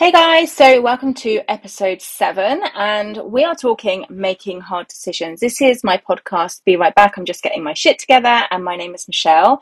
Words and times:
Hey 0.00 0.12
guys, 0.12 0.50
so 0.50 0.80
welcome 0.80 1.12
to 1.12 1.42
episode 1.46 2.00
seven, 2.00 2.62
and 2.74 3.18
we 3.22 3.44
are 3.44 3.54
talking 3.54 4.06
making 4.08 4.62
hard 4.62 4.88
decisions. 4.88 5.40
This 5.40 5.60
is 5.60 5.84
my 5.84 5.98
podcast, 5.98 6.64
Be 6.64 6.76
Right 6.76 6.94
Back. 6.94 7.18
I'm 7.18 7.26
just 7.26 7.42
getting 7.42 7.62
my 7.62 7.74
shit 7.74 7.98
together, 7.98 8.44
and 8.50 8.64
my 8.64 8.76
name 8.76 8.94
is 8.94 9.06
Michelle. 9.06 9.60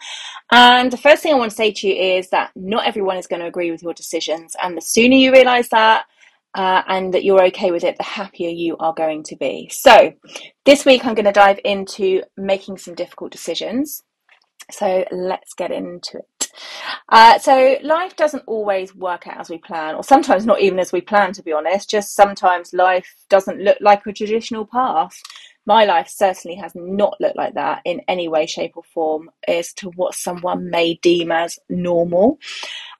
And 0.52 0.92
the 0.92 0.96
first 0.96 1.24
thing 1.24 1.34
I 1.34 1.36
want 1.36 1.50
to 1.50 1.56
say 1.56 1.72
to 1.72 1.88
you 1.88 1.94
is 2.18 2.30
that 2.30 2.52
not 2.54 2.86
everyone 2.86 3.16
is 3.16 3.26
going 3.26 3.40
to 3.40 3.48
agree 3.48 3.72
with 3.72 3.82
your 3.82 3.94
decisions, 3.94 4.54
and 4.62 4.76
the 4.76 4.80
sooner 4.80 5.16
you 5.16 5.32
realize 5.32 5.70
that, 5.70 6.04
uh, 6.54 6.82
and 6.86 7.12
that 7.14 7.24
you're 7.24 7.46
okay 7.46 7.72
with 7.72 7.82
it, 7.82 7.96
the 7.96 8.04
happier 8.04 8.48
you 8.48 8.76
are 8.76 8.94
going 8.94 9.24
to 9.24 9.34
be. 9.34 9.68
So, 9.72 10.12
this 10.64 10.84
week 10.84 11.04
I'm 11.04 11.16
going 11.16 11.24
to 11.24 11.32
dive 11.32 11.58
into 11.64 12.22
making 12.36 12.78
some 12.78 12.94
difficult 12.94 13.32
decisions. 13.32 14.04
So, 14.70 15.04
let's 15.10 15.52
get 15.54 15.72
into 15.72 16.18
it. 16.18 16.37
Uh, 17.08 17.38
so 17.38 17.76
life 17.82 18.16
doesn't 18.16 18.44
always 18.46 18.94
work 18.94 19.26
out 19.26 19.40
as 19.40 19.50
we 19.50 19.58
plan, 19.58 19.94
or 19.94 20.04
sometimes 20.04 20.46
not 20.46 20.60
even 20.60 20.78
as 20.78 20.92
we 20.92 21.00
plan, 21.00 21.32
to 21.32 21.42
be 21.42 21.52
honest. 21.52 21.90
Just 21.90 22.14
sometimes 22.14 22.72
life 22.72 23.14
doesn't 23.28 23.60
look 23.60 23.78
like 23.80 24.06
a 24.06 24.12
traditional 24.12 24.66
path. 24.66 25.20
My 25.66 25.84
life 25.84 26.08
certainly 26.08 26.56
has 26.56 26.72
not 26.74 27.20
looked 27.20 27.36
like 27.36 27.52
that 27.52 27.82
in 27.84 28.00
any 28.08 28.26
way, 28.26 28.46
shape, 28.46 28.72
or 28.76 28.84
form 28.94 29.30
as 29.46 29.74
to 29.74 29.90
what 29.96 30.14
someone 30.14 30.70
may 30.70 30.94
deem 30.94 31.30
as 31.30 31.58
normal. 31.68 32.38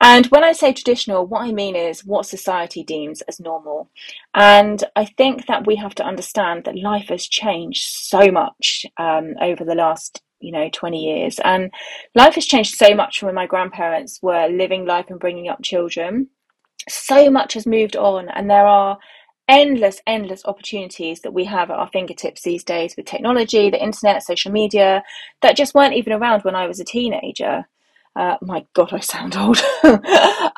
And 0.02 0.27
when 0.27 0.45
I 0.45 0.52
say 0.52 0.75
traditional, 0.75 1.27
what 1.27 1.42
I 1.42 1.52
mean 1.52 1.77
is 1.77 2.05
what 2.05 2.27
society 2.27 2.84
deems 2.84 3.22
as 3.22 3.41
normal. 3.41 3.91
And 4.34 4.84
I 4.95 5.06
think 5.06 5.47
that 5.47 5.66
we 5.66 5.77
have 5.77 5.95
to 5.95 6.05
understand 6.05 6.64
that 6.64 6.77
life 6.77 7.09
has 7.09 7.27
changed 7.27 7.84
so 7.84 8.30
much 8.30 8.84
um, 8.98 9.34
over 9.41 9.64
the 9.64 9.75
last 9.75 10.22
you 10.41 10.52
know 10.52 10.69
20 10.73 10.98
years. 10.98 11.38
And 11.45 11.73
life 12.15 12.34
has 12.34 12.47
changed 12.47 12.74
so 12.74 12.95
much 12.95 13.19
from 13.19 13.27
when 13.27 13.34
my 13.34 13.47
grandparents 13.47 14.20
were 14.23 14.48
living 14.48 14.87
life 14.87 15.06
and 15.09 15.20
bringing 15.20 15.48
up 15.48 15.62
children. 15.62 16.28
So 16.88 17.30
much 17.30 17.55
has 17.55 17.66
moved 17.66 17.97
on 17.97 18.28
and 18.28 18.48
there 18.48 18.66
are 18.66 18.98
endless 19.48 20.00
endless 20.06 20.42
opportunities 20.44 21.20
that 21.20 21.33
we 21.33 21.44
have 21.44 21.70
at 21.70 21.78
our 21.78 21.89
fingertips 21.89 22.42
these 22.42 22.62
days 22.62 22.94
with 22.97 23.06
technology 23.06 23.70
the 23.70 23.83
internet 23.83 24.22
social 24.22 24.53
media 24.53 25.03
that 25.41 25.56
just 25.56 25.75
weren't 25.75 25.94
even 25.94 26.12
around 26.12 26.42
when 26.42 26.55
i 26.55 26.66
was 26.66 26.78
a 26.78 26.84
teenager. 26.84 27.64
Uh, 28.14 28.36
my 28.42 28.64
god 28.75 28.92
i 28.92 29.00
sound 29.00 29.36
old. 29.36 29.59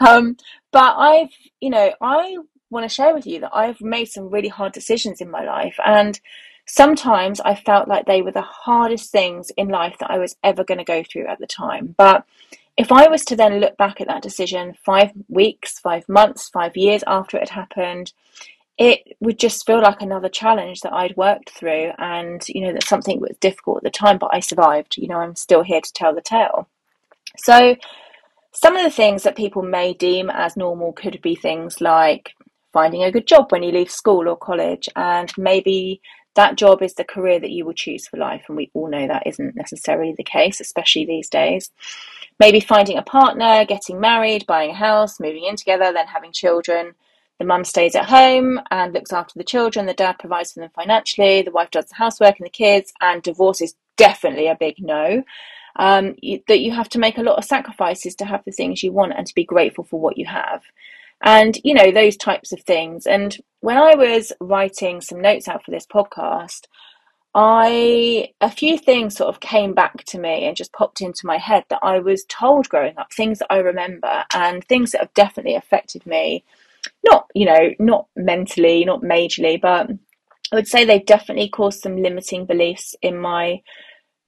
Um, 0.06 0.36
but 0.72 0.96
i've 0.96 1.28
you 1.60 1.70
know 1.70 1.92
i 2.00 2.36
want 2.70 2.88
to 2.88 2.94
share 2.94 3.14
with 3.14 3.26
you 3.26 3.40
that 3.40 3.54
i've 3.54 3.80
made 3.80 4.06
some 4.06 4.28
really 4.30 4.48
hard 4.48 4.72
decisions 4.72 5.20
in 5.20 5.30
my 5.30 5.44
life 5.44 5.76
and 5.84 6.20
sometimes 6.70 7.40
I 7.40 7.56
felt 7.56 7.88
like 7.88 8.06
they 8.06 8.22
were 8.22 8.30
the 8.30 8.42
hardest 8.42 9.10
things 9.10 9.50
in 9.56 9.68
life 9.68 9.96
that 9.98 10.10
I 10.10 10.18
was 10.18 10.36
ever 10.44 10.62
going 10.62 10.78
to 10.78 10.84
go 10.84 11.02
through 11.02 11.26
at 11.26 11.40
the 11.40 11.46
time. 11.46 11.96
But 11.98 12.24
if 12.76 12.92
I 12.92 13.08
was 13.08 13.24
to 13.24 13.36
then 13.36 13.58
look 13.58 13.76
back 13.76 14.00
at 14.00 14.06
that 14.06 14.22
decision 14.22 14.76
five 14.84 15.10
weeks, 15.28 15.80
five 15.80 16.08
months, 16.08 16.48
five 16.48 16.76
years 16.76 17.02
after 17.08 17.36
it 17.36 17.48
had 17.48 17.60
happened, 17.60 18.12
it 18.78 19.16
would 19.18 19.38
just 19.38 19.66
feel 19.66 19.82
like 19.82 20.00
another 20.00 20.28
challenge 20.28 20.80
that 20.82 20.92
I'd 20.92 21.16
worked 21.16 21.50
through. 21.50 21.90
And, 21.98 22.48
you 22.48 22.60
know, 22.60 22.72
that 22.72 22.84
something 22.84 23.20
was 23.20 23.36
difficult 23.40 23.78
at 23.78 23.82
the 23.82 23.90
time, 23.90 24.18
but 24.18 24.30
I 24.32 24.38
survived. 24.38 24.96
You 24.96 25.08
know, 25.08 25.18
I'm 25.18 25.34
still 25.34 25.64
here 25.64 25.80
to 25.80 25.92
tell 25.92 26.14
the 26.14 26.22
tale. 26.22 26.68
So, 27.36 27.74
some 28.52 28.76
of 28.76 28.84
the 28.84 28.90
things 28.90 29.24
that 29.24 29.36
people 29.36 29.62
may 29.62 29.92
deem 29.92 30.30
as 30.30 30.56
normal 30.56 30.92
could 30.92 31.20
be 31.20 31.34
things 31.34 31.80
like 31.80 32.30
finding 32.72 33.02
a 33.02 33.12
good 33.12 33.26
job 33.26 33.50
when 33.50 33.62
you 33.62 33.72
leave 33.72 33.90
school 33.90 34.28
or 34.28 34.36
college, 34.36 34.88
and 34.94 35.32
maybe 35.36 36.00
that 36.36 36.56
job 36.56 36.82
is 36.82 36.94
the 36.94 37.04
career 37.04 37.40
that 37.40 37.50
you 37.50 37.64
will 37.64 37.72
choose 37.72 38.06
for 38.06 38.16
life. 38.16 38.44
And 38.48 38.56
we 38.56 38.70
all 38.74 38.88
know 38.88 39.06
that 39.06 39.26
isn't 39.26 39.56
necessarily 39.56 40.14
the 40.16 40.24
case, 40.24 40.60
especially 40.60 41.04
these 41.04 41.28
days. 41.28 41.70
Maybe 42.38 42.60
finding 42.60 42.96
a 42.96 43.02
partner, 43.02 43.64
getting 43.64 44.00
married, 44.00 44.46
buying 44.46 44.70
a 44.70 44.74
house, 44.74 45.20
moving 45.20 45.44
in 45.44 45.56
together, 45.56 45.92
then 45.92 46.06
having 46.06 46.32
children. 46.32 46.94
The 47.38 47.44
mum 47.46 47.64
stays 47.64 47.94
at 47.94 48.08
home 48.08 48.60
and 48.70 48.92
looks 48.92 49.12
after 49.12 49.34
the 49.36 49.44
children. 49.44 49.86
The 49.86 49.94
dad 49.94 50.18
provides 50.18 50.52
for 50.52 50.60
them 50.60 50.70
financially. 50.74 51.42
The 51.42 51.50
wife 51.50 51.70
does 51.70 51.86
the 51.86 51.94
housework 51.96 52.38
and 52.38 52.46
the 52.46 52.50
kids. 52.50 52.92
And 53.00 53.22
divorce 53.22 53.60
is 53.60 53.74
definitely 53.96 54.46
a 54.46 54.56
big 54.58 54.76
no. 54.78 55.24
Um, 55.76 56.16
you, 56.20 56.42
that 56.48 56.60
you 56.60 56.72
have 56.72 56.88
to 56.90 56.98
make 56.98 57.18
a 57.18 57.22
lot 57.22 57.38
of 57.38 57.44
sacrifices 57.44 58.14
to 58.16 58.24
have 58.24 58.44
the 58.44 58.52
things 58.52 58.82
you 58.82 58.92
want 58.92 59.14
and 59.16 59.26
to 59.26 59.34
be 59.34 59.44
grateful 59.44 59.84
for 59.84 60.00
what 60.00 60.18
you 60.18 60.26
have 60.26 60.62
and 61.22 61.58
you 61.64 61.74
know 61.74 61.90
those 61.90 62.16
types 62.16 62.52
of 62.52 62.60
things. 62.62 63.06
And 63.06 63.36
when 63.60 63.76
i 63.76 63.94
was 63.94 64.32
writing 64.40 65.00
some 65.00 65.20
notes 65.20 65.48
out 65.48 65.64
for 65.64 65.70
this 65.70 65.86
podcast 65.86 66.66
i 67.34 68.28
a 68.40 68.50
few 68.50 68.76
things 68.76 69.16
sort 69.16 69.28
of 69.28 69.40
came 69.40 69.72
back 69.72 70.02
to 70.04 70.18
me 70.18 70.46
and 70.46 70.56
just 70.56 70.72
popped 70.72 71.00
into 71.00 71.26
my 71.26 71.38
head 71.38 71.64
that 71.68 71.78
i 71.82 71.98
was 71.98 72.24
told 72.24 72.68
growing 72.68 72.96
up 72.98 73.12
things 73.12 73.38
that 73.38 73.52
i 73.52 73.58
remember 73.58 74.24
and 74.34 74.64
things 74.64 74.90
that 74.90 75.00
have 75.00 75.14
definitely 75.14 75.54
affected 75.54 76.04
me. 76.06 76.44
Not 77.04 77.30
you 77.34 77.46
know 77.46 77.70
not 77.78 78.06
mentally 78.16 78.84
not 78.84 79.02
majorly 79.02 79.60
but 79.60 79.90
i 80.50 80.54
would 80.54 80.66
say 80.66 80.84
they've 80.84 81.04
definitely 81.04 81.48
caused 81.48 81.80
some 81.80 82.02
limiting 82.02 82.46
beliefs 82.46 82.96
in 83.02 83.16
my 83.16 83.60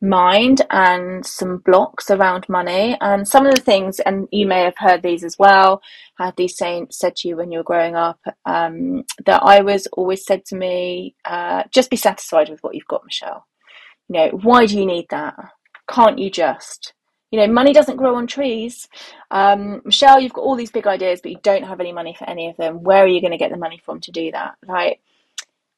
mind 0.02 0.62
and 0.70 1.24
some 1.24 1.58
blocks 1.58 2.10
around 2.10 2.48
money. 2.48 2.96
And 3.00 3.26
some 3.26 3.46
of 3.46 3.54
the 3.54 3.60
things, 3.60 4.00
and 4.00 4.28
you 4.30 4.46
may 4.46 4.62
have 4.64 4.76
heard 4.76 5.02
these 5.02 5.24
as 5.24 5.38
well, 5.38 5.80
had 6.18 6.36
these 6.36 6.56
saints 6.56 6.98
said 6.98 7.16
to 7.16 7.28
you 7.28 7.36
when 7.36 7.52
you 7.52 7.58
were 7.58 7.64
growing 7.64 7.94
up, 7.94 8.20
um, 8.44 9.04
that 9.24 9.42
I 9.42 9.60
was 9.60 9.86
always 9.92 10.26
said 10.26 10.44
to 10.46 10.56
me, 10.56 11.14
uh, 11.24 11.62
just 11.70 11.90
be 11.90 11.96
satisfied 11.96 12.50
with 12.50 12.62
what 12.62 12.74
you've 12.74 12.88
got, 12.88 13.04
Michelle. 13.04 13.46
You 14.08 14.16
know, 14.16 14.28
why 14.42 14.66
do 14.66 14.76
you 14.78 14.84
need 14.84 15.06
that? 15.10 15.36
Can't 15.88 16.18
you 16.18 16.30
just? 16.30 16.92
You 17.30 17.40
know, 17.40 17.46
money 17.46 17.72
doesn't 17.72 17.96
grow 17.96 18.16
on 18.16 18.26
trees. 18.26 18.88
Um, 19.30 19.80
Michelle, 19.86 20.20
you've 20.20 20.34
got 20.34 20.42
all 20.42 20.56
these 20.56 20.70
big 20.70 20.86
ideas, 20.86 21.20
but 21.22 21.32
you 21.32 21.38
don't 21.42 21.64
have 21.64 21.80
any 21.80 21.92
money 21.92 22.14
for 22.18 22.28
any 22.28 22.50
of 22.50 22.56
them. 22.58 22.82
Where 22.82 23.04
are 23.04 23.08
you 23.08 23.22
going 23.22 23.30
to 23.30 23.38
get 23.38 23.50
the 23.50 23.56
money 23.56 23.80
from 23.82 24.00
to 24.00 24.10
do 24.10 24.30
that? 24.32 24.56
Right? 24.66 25.00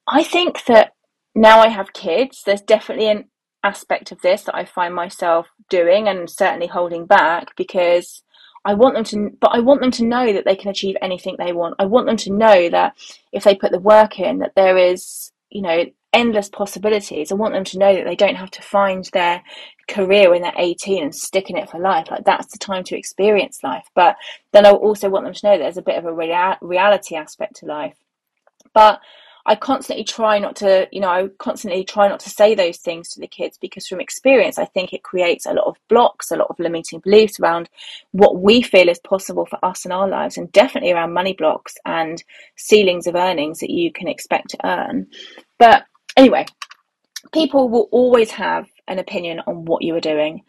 I 0.08 0.24
think 0.24 0.64
that 0.64 0.94
now 1.34 1.60
I 1.60 1.68
have 1.68 1.92
kids, 1.92 2.42
there's 2.44 2.60
definitely 2.60 3.08
an 3.08 3.28
aspect 3.64 4.12
of 4.12 4.20
this 4.20 4.42
that 4.42 4.54
I 4.54 4.64
find 4.64 4.94
myself 4.94 5.48
doing 5.68 6.06
and 6.06 6.30
certainly 6.30 6.68
holding 6.68 7.06
back 7.06 7.56
because 7.56 8.22
I 8.64 8.74
want 8.74 8.94
them 8.94 9.04
to, 9.04 9.36
but 9.40 9.50
I 9.52 9.60
want 9.60 9.80
them 9.80 9.90
to 9.92 10.04
know 10.04 10.32
that 10.32 10.44
they 10.44 10.56
can 10.56 10.70
achieve 10.70 10.96
anything 11.02 11.36
they 11.38 11.52
want. 11.52 11.74
I 11.78 11.86
want 11.86 12.06
them 12.06 12.16
to 12.18 12.32
know 12.32 12.68
that 12.70 12.96
if 13.32 13.44
they 13.44 13.54
put 13.54 13.72
the 13.72 13.78
work 13.78 14.20
in, 14.20 14.38
that 14.38 14.54
there 14.54 14.78
is, 14.78 15.32
you 15.50 15.62
know, 15.62 15.84
endless 16.12 16.48
possibilities. 16.48 17.32
I 17.32 17.34
want 17.34 17.54
them 17.54 17.64
to 17.64 17.78
know 17.78 17.94
that 17.94 18.04
they 18.04 18.14
don't 18.14 18.36
have 18.36 18.50
to 18.52 18.62
find 18.62 19.04
their 19.12 19.42
career 19.88 20.30
when 20.30 20.42
they're 20.42 20.52
18 20.56 21.02
and 21.02 21.14
stick 21.14 21.50
in 21.50 21.58
it 21.58 21.68
for 21.68 21.78
life. 21.78 22.06
Like 22.10 22.24
that's 22.24 22.52
the 22.52 22.58
time 22.58 22.84
to 22.84 22.96
experience 22.96 23.62
life. 23.62 23.84
But 23.94 24.16
then 24.52 24.64
I 24.64 24.70
also 24.70 25.10
want 25.10 25.24
them 25.26 25.34
to 25.34 25.46
know 25.46 25.58
there's 25.58 25.76
a 25.76 25.82
bit 25.82 25.98
of 25.98 26.06
a 26.06 26.12
rea- 26.12 26.56
reality 26.62 27.16
aspect 27.16 27.56
to 27.56 27.66
life. 27.66 27.96
But 28.72 29.00
I 29.46 29.56
constantly 29.56 30.04
try 30.04 30.38
not 30.38 30.56
to, 30.56 30.88
you 30.90 31.00
know, 31.00 31.08
I 31.08 31.28
constantly 31.38 31.84
try 31.84 32.08
not 32.08 32.20
to 32.20 32.30
say 32.30 32.54
those 32.54 32.78
things 32.78 33.10
to 33.10 33.20
the 33.20 33.26
kids 33.26 33.58
because 33.58 33.86
from 33.86 34.00
experience, 34.00 34.58
I 34.58 34.64
think 34.64 34.92
it 34.92 35.02
creates 35.02 35.44
a 35.44 35.52
lot 35.52 35.66
of 35.66 35.76
blocks, 35.88 36.30
a 36.30 36.36
lot 36.36 36.48
of 36.48 36.58
limiting 36.58 37.00
beliefs 37.00 37.38
around 37.38 37.68
what 38.12 38.40
we 38.40 38.62
feel 38.62 38.88
is 38.88 38.98
possible 39.00 39.44
for 39.44 39.62
us 39.62 39.84
in 39.84 39.92
our 39.92 40.08
lives, 40.08 40.38
and 40.38 40.50
definitely 40.52 40.92
around 40.92 41.12
money 41.12 41.34
blocks 41.34 41.74
and 41.84 42.24
ceilings 42.56 43.06
of 43.06 43.16
earnings 43.16 43.58
that 43.60 43.70
you 43.70 43.92
can 43.92 44.08
expect 44.08 44.48
to 44.50 44.66
earn. 44.66 45.08
But 45.58 45.84
anyway, 46.16 46.46
people 47.32 47.68
will 47.68 47.88
always 47.92 48.30
have 48.30 48.66
an 48.88 48.98
opinion 48.98 49.42
on 49.46 49.66
what 49.66 49.82
you 49.82 49.94
are 49.94 50.00
doing. 50.00 50.42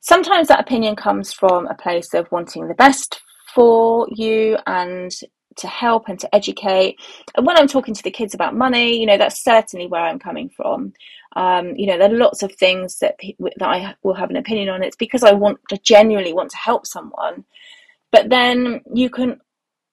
Sometimes 0.00 0.46
that 0.46 0.60
opinion 0.60 0.94
comes 0.94 1.32
from 1.32 1.66
a 1.66 1.74
place 1.74 2.14
of 2.14 2.30
wanting 2.30 2.68
the 2.68 2.74
best 2.74 3.20
for 3.52 4.06
you 4.12 4.56
and 4.66 5.10
to 5.58 5.68
help 5.68 6.08
and 6.08 6.18
to 6.20 6.34
educate. 6.34 6.98
And 7.36 7.46
when 7.46 7.56
I'm 7.56 7.68
talking 7.68 7.94
to 7.94 8.02
the 8.02 8.10
kids 8.10 8.34
about 8.34 8.56
money, 8.56 8.98
you 8.98 9.06
know, 9.06 9.18
that's 9.18 9.42
certainly 9.42 9.86
where 9.86 10.02
I'm 10.02 10.18
coming 10.18 10.48
from. 10.48 10.92
Um, 11.36 11.76
you 11.76 11.86
know, 11.86 11.98
there 11.98 12.10
are 12.10 12.16
lots 12.16 12.42
of 12.42 12.52
things 12.52 12.98
that 12.98 13.16
that 13.56 13.68
I 13.68 13.94
will 14.02 14.14
have 14.14 14.30
an 14.30 14.36
opinion 14.36 14.68
on. 14.70 14.82
It's 14.82 14.96
because 14.96 15.22
I 15.22 15.32
want 15.32 15.60
to 15.68 15.78
genuinely 15.78 16.32
want 16.32 16.50
to 16.50 16.56
help 16.56 16.86
someone. 16.86 17.44
But 18.10 18.30
then 18.30 18.80
you 18.94 19.10
can 19.10 19.40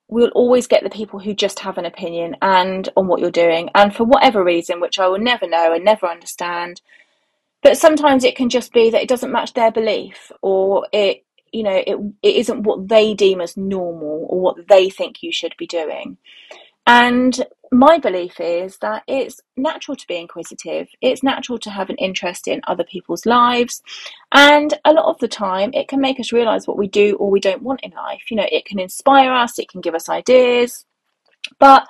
we'll 0.07 0.29
always 0.29 0.67
get 0.67 0.83
the 0.83 0.89
people 0.89 1.19
who 1.19 1.33
just 1.33 1.59
have 1.59 1.77
an 1.77 1.85
opinion 1.85 2.35
and 2.41 2.89
on 2.95 3.07
what 3.07 3.19
you're 3.19 3.31
doing 3.31 3.69
and 3.73 3.95
for 3.95 4.03
whatever 4.03 4.43
reason 4.43 4.79
which 4.79 4.99
I 4.99 5.07
will 5.07 5.19
never 5.19 5.47
know 5.47 5.73
and 5.73 5.83
never 5.83 6.05
understand 6.05 6.81
but 7.63 7.79
sometimes 7.79 8.23
it 8.23 8.35
can 8.35 8.49
just 8.49 8.71
be 8.71 8.91
that 8.91 9.01
it 9.01 9.09
doesn't 9.09 9.31
match 9.31 9.53
their 9.53 9.71
belief 9.71 10.31
or 10.43 10.87
it 10.93 11.24
you 11.55 11.63
know 11.63 11.83
it, 11.87 11.97
it 12.21 12.35
isn't 12.35 12.63
what 12.63 12.87
they 12.87 13.13
deem 13.13 13.41
as 13.41 13.57
normal 13.57 14.27
or 14.29 14.39
what 14.39 14.67
they 14.67 14.89
think 14.89 15.23
you 15.23 15.31
should 15.31 15.55
be 15.57 15.67
doing. 15.67 16.17
And 16.87 17.43
my 17.71 17.97
belief 17.97 18.39
is 18.39 18.77
that 18.77 19.03
it's 19.07 19.41
natural 19.57 19.95
to 19.95 20.07
be 20.07 20.17
inquisitive. 20.17 20.87
It's 21.01 21.23
natural 21.23 21.57
to 21.59 21.71
have 21.71 21.89
an 21.89 21.95
interest 21.95 22.47
in 22.47 22.61
other 22.67 22.83
people's 22.83 23.25
lives. 23.25 23.81
And 24.31 24.71
a 24.85 24.93
lot 24.93 25.05
of 25.05 25.17
the 25.17 25.27
time 25.27 25.71
it 25.73 25.87
can 25.87 25.99
make 25.99 26.19
us 26.19 26.31
realize 26.31 26.67
what 26.67 26.77
we 26.77 26.87
do 26.87 27.15
or 27.15 27.31
we 27.31 27.39
don't 27.39 27.63
want 27.63 27.81
in 27.81 27.91
life. 27.91 28.29
You 28.29 28.37
know 28.37 28.47
it 28.51 28.65
can 28.65 28.79
inspire 28.79 29.31
us 29.31 29.57
it 29.57 29.69
can 29.69 29.81
give 29.81 29.95
us 29.95 30.09
ideas. 30.09 30.85
But 31.59 31.87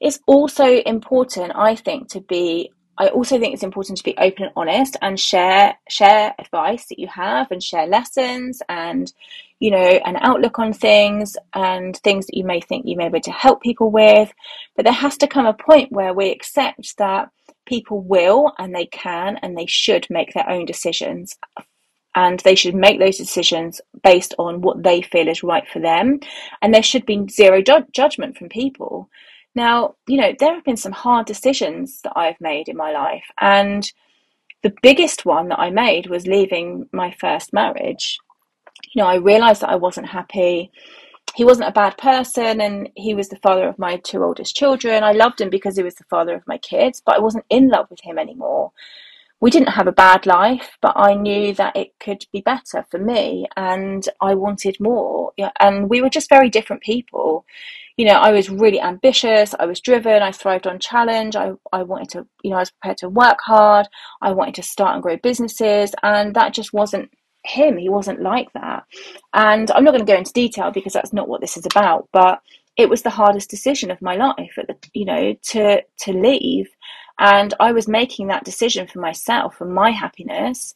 it's 0.00 0.20
also 0.26 0.66
important 0.80 1.52
i 1.54 1.74
think 1.74 2.08
to 2.08 2.20
be 2.20 2.70
I 2.98 3.08
also 3.08 3.38
think 3.38 3.54
it's 3.54 3.62
important 3.62 3.98
to 3.98 4.04
be 4.04 4.16
open 4.18 4.44
and 4.44 4.52
honest 4.56 4.96
and 5.02 5.18
share 5.18 5.76
share 5.88 6.34
advice 6.38 6.86
that 6.86 6.98
you 6.98 7.08
have 7.08 7.50
and 7.50 7.62
share 7.62 7.86
lessons 7.86 8.62
and 8.68 9.12
you 9.60 9.70
know, 9.70 9.78
an 9.78 10.16
outlook 10.20 10.58
on 10.58 10.74
things 10.74 11.36
and 11.54 11.96
things 11.98 12.26
that 12.26 12.36
you 12.36 12.44
may 12.44 12.60
think 12.60 12.86
you 12.86 12.96
may 12.96 13.04
be 13.04 13.16
able 13.16 13.20
to 13.20 13.32
help 13.32 13.62
people 13.62 13.90
with. 13.90 14.32
But 14.76 14.84
there 14.84 14.92
has 14.92 15.16
to 15.18 15.26
come 15.26 15.46
a 15.46 15.54
point 15.54 15.92
where 15.92 16.12
we 16.12 16.30
accept 16.30 16.98
that 16.98 17.30
people 17.66 18.02
will 18.02 18.52
and 18.58 18.74
they 18.74 18.84
can 18.84 19.38
and 19.38 19.56
they 19.56 19.66
should 19.66 20.06
make 20.10 20.34
their 20.34 20.48
own 20.50 20.66
decisions. 20.66 21.38
And 22.14 22.40
they 22.40 22.54
should 22.54 22.74
make 22.74 23.00
those 23.00 23.16
decisions 23.16 23.80
based 24.02 24.34
on 24.38 24.60
what 24.60 24.82
they 24.82 25.02
feel 25.02 25.28
is 25.28 25.42
right 25.42 25.66
for 25.66 25.80
them. 25.80 26.20
And 26.62 26.72
there 26.72 26.82
should 26.82 27.06
be 27.06 27.26
zero 27.30 27.62
ju- 27.62 27.86
judgment 27.92 28.36
from 28.36 28.50
people. 28.50 29.08
Now, 29.54 29.94
you 30.08 30.16
know, 30.16 30.34
there 30.38 30.54
have 30.54 30.64
been 30.64 30.76
some 30.76 30.92
hard 30.92 31.26
decisions 31.26 32.00
that 32.02 32.12
I've 32.16 32.40
made 32.40 32.68
in 32.68 32.76
my 32.76 32.92
life. 32.92 33.24
And 33.40 33.90
the 34.62 34.74
biggest 34.82 35.24
one 35.24 35.48
that 35.48 35.58
I 35.60 35.70
made 35.70 36.08
was 36.08 36.26
leaving 36.26 36.88
my 36.92 37.14
first 37.20 37.52
marriage 37.52 38.18
you 38.92 39.02
know, 39.02 39.08
I 39.08 39.16
realized 39.16 39.62
that 39.62 39.70
I 39.70 39.76
wasn't 39.76 40.08
happy. 40.08 40.70
He 41.34 41.44
wasn't 41.44 41.68
a 41.68 41.72
bad 41.72 41.98
person 41.98 42.60
and 42.60 42.88
he 42.94 43.14
was 43.14 43.28
the 43.28 43.36
father 43.36 43.68
of 43.68 43.78
my 43.78 43.96
two 43.98 44.22
oldest 44.22 44.54
children. 44.54 45.02
I 45.02 45.12
loved 45.12 45.40
him 45.40 45.50
because 45.50 45.76
he 45.76 45.82
was 45.82 45.96
the 45.96 46.04
father 46.04 46.34
of 46.34 46.46
my 46.46 46.58
kids, 46.58 47.02
but 47.04 47.16
I 47.16 47.20
wasn't 47.20 47.46
in 47.50 47.68
love 47.68 47.86
with 47.90 48.00
him 48.00 48.18
anymore. 48.18 48.72
We 49.40 49.50
didn't 49.50 49.70
have 49.70 49.88
a 49.88 49.92
bad 49.92 50.26
life, 50.26 50.78
but 50.80 50.92
I 50.96 51.14
knew 51.14 51.52
that 51.54 51.76
it 51.76 51.98
could 51.98 52.24
be 52.32 52.40
better 52.40 52.86
for 52.90 52.98
me 52.98 53.46
and 53.56 54.08
I 54.20 54.34
wanted 54.34 54.78
more. 54.80 55.32
And 55.60 55.90
we 55.90 56.00
were 56.00 56.08
just 56.08 56.28
very 56.30 56.48
different 56.48 56.82
people 56.82 57.44
you 57.96 58.06
know, 58.06 58.14
I 58.14 58.32
was 58.32 58.50
really 58.50 58.80
ambitious, 58.80 59.54
I 59.58 59.66
was 59.66 59.80
driven, 59.80 60.22
I 60.22 60.32
thrived 60.32 60.66
on 60.66 60.78
challenge, 60.78 61.36
I, 61.36 61.52
I 61.72 61.82
wanted 61.82 62.10
to, 62.10 62.26
you 62.42 62.50
know, 62.50 62.56
I 62.56 62.60
was 62.60 62.70
prepared 62.70 62.98
to 62.98 63.08
work 63.08 63.38
hard, 63.40 63.86
I 64.20 64.32
wanted 64.32 64.56
to 64.56 64.62
start 64.62 64.94
and 64.94 65.02
grow 65.02 65.16
businesses, 65.16 65.94
and 66.02 66.34
that 66.34 66.54
just 66.54 66.72
wasn't 66.72 67.10
him. 67.44 67.76
He 67.76 67.88
wasn't 67.88 68.22
like 68.22 68.52
that. 68.54 68.84
And 69.32 69.70
I'm 69.70 69.84
not 69.84 69.92
going 69.92 70.04
to 70.04 70.12
go 70.12 70.18
into 70.18 70.32
detail 70.32 70.70
because 70.70 70.92
that's 70.92 71.12
not 71.12 71.28
what 71.28 71.40
this 71.40 71.56
is 71.56 71.66
about, 71.66 72.08
but 72.12 72.40
it 72.76 72.88
was 72.88 73.02
the 73.02 73.10
hardest 73.10 73.50
decision 73.50 73.90
of 73.90 74.02
my 74.02 74.16
life 74.16 74.54
at 74.58 74.66
the, 74.66 74.76
you 74.94 75.04
know, 75.04 75.34
to 75.50 75.82
to 76.00 76.12
leave. 76.12 76.68
And 77.18 77.54
I 77.60 77.72
was 77.72 77.86
making 77.86 78.26
that 78.28 78.44
decision 78.44 78.88
for 78.88 78.98
myself 78.98 79.60
and 79.60 79.72
my 79.72 79.90
happiness. 79.90 80.74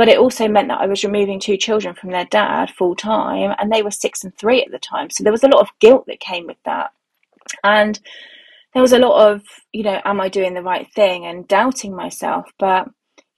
But 0.00 0.08
it 0.08 0.16
also 0.16 0.48
meant 0.48 0.68
that 0.68 0.80
I 0.80 0.86
was 0.86 1.04
removing 1.04 1.38
two 1.38 1.58
children 1.58 1.94
from 1.94 2.08
their 2.08 2.24
dad 2.24 2.70
full 2.70 2.96
time, 2.96 3.54
and 3.58 3.70
they 3.70 3.82
were 3.82 3.90
six 3.90 4.24
and 4.24 4.34
three 4.34 4.62
at 4.62 4.70
the 4.70 4.78
time. 4.78 5.10
So 5.10 5.22
there 5.22 5.30
was 5.30 5.44
a 5.44 5.48
lot 5.48 5.60
of 5.60 5.78
guilt 5.78 6.06
that 6.06 6.20
came 6.20 6.46
with 6.46 6.56
that. 6.64 6.92
And 7.64 8.00
there 8.72 8.80
was 8.80 8.94
a 8.94 8.98
lot 8.98 9.30
of, 9.30 9.42
you 9.74 9.82
know, 9.82 10.00
am 10.06 10.18
I 10.18 10.30
doing 10.30 10.54
the 10.54 10.62
right 10.62 10.90
thing 10.94 11.26
and 11.26 11.46
doubting 11.46 11.94
myself. 11.94 12.50
But 12.58 12.88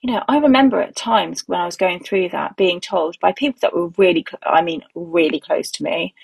you 0.01 0.13
know, 0.13 0.23
I 0.29 0.37
remember 0.37 0.81
at 0.81 0.95
times 0.95 1.43
when 1.47 1.59
I 1.59 1.65
was 1.65 1.75
going 1.75 2.01
through 2.01 2.29
that 2.29 2.55
being 2.55 2.79
told 2.79 3.19
by 3.19 3.33
people 3.33 3.59
that 3.61 3.75
were 3.75 3.89
really, 3.97 4.25
I 4.43 4.61
mean, 4.61 4.85
really 4.95 5.41
close 5.41 5.69
to 5.71 5.83
me, 5.83 6.15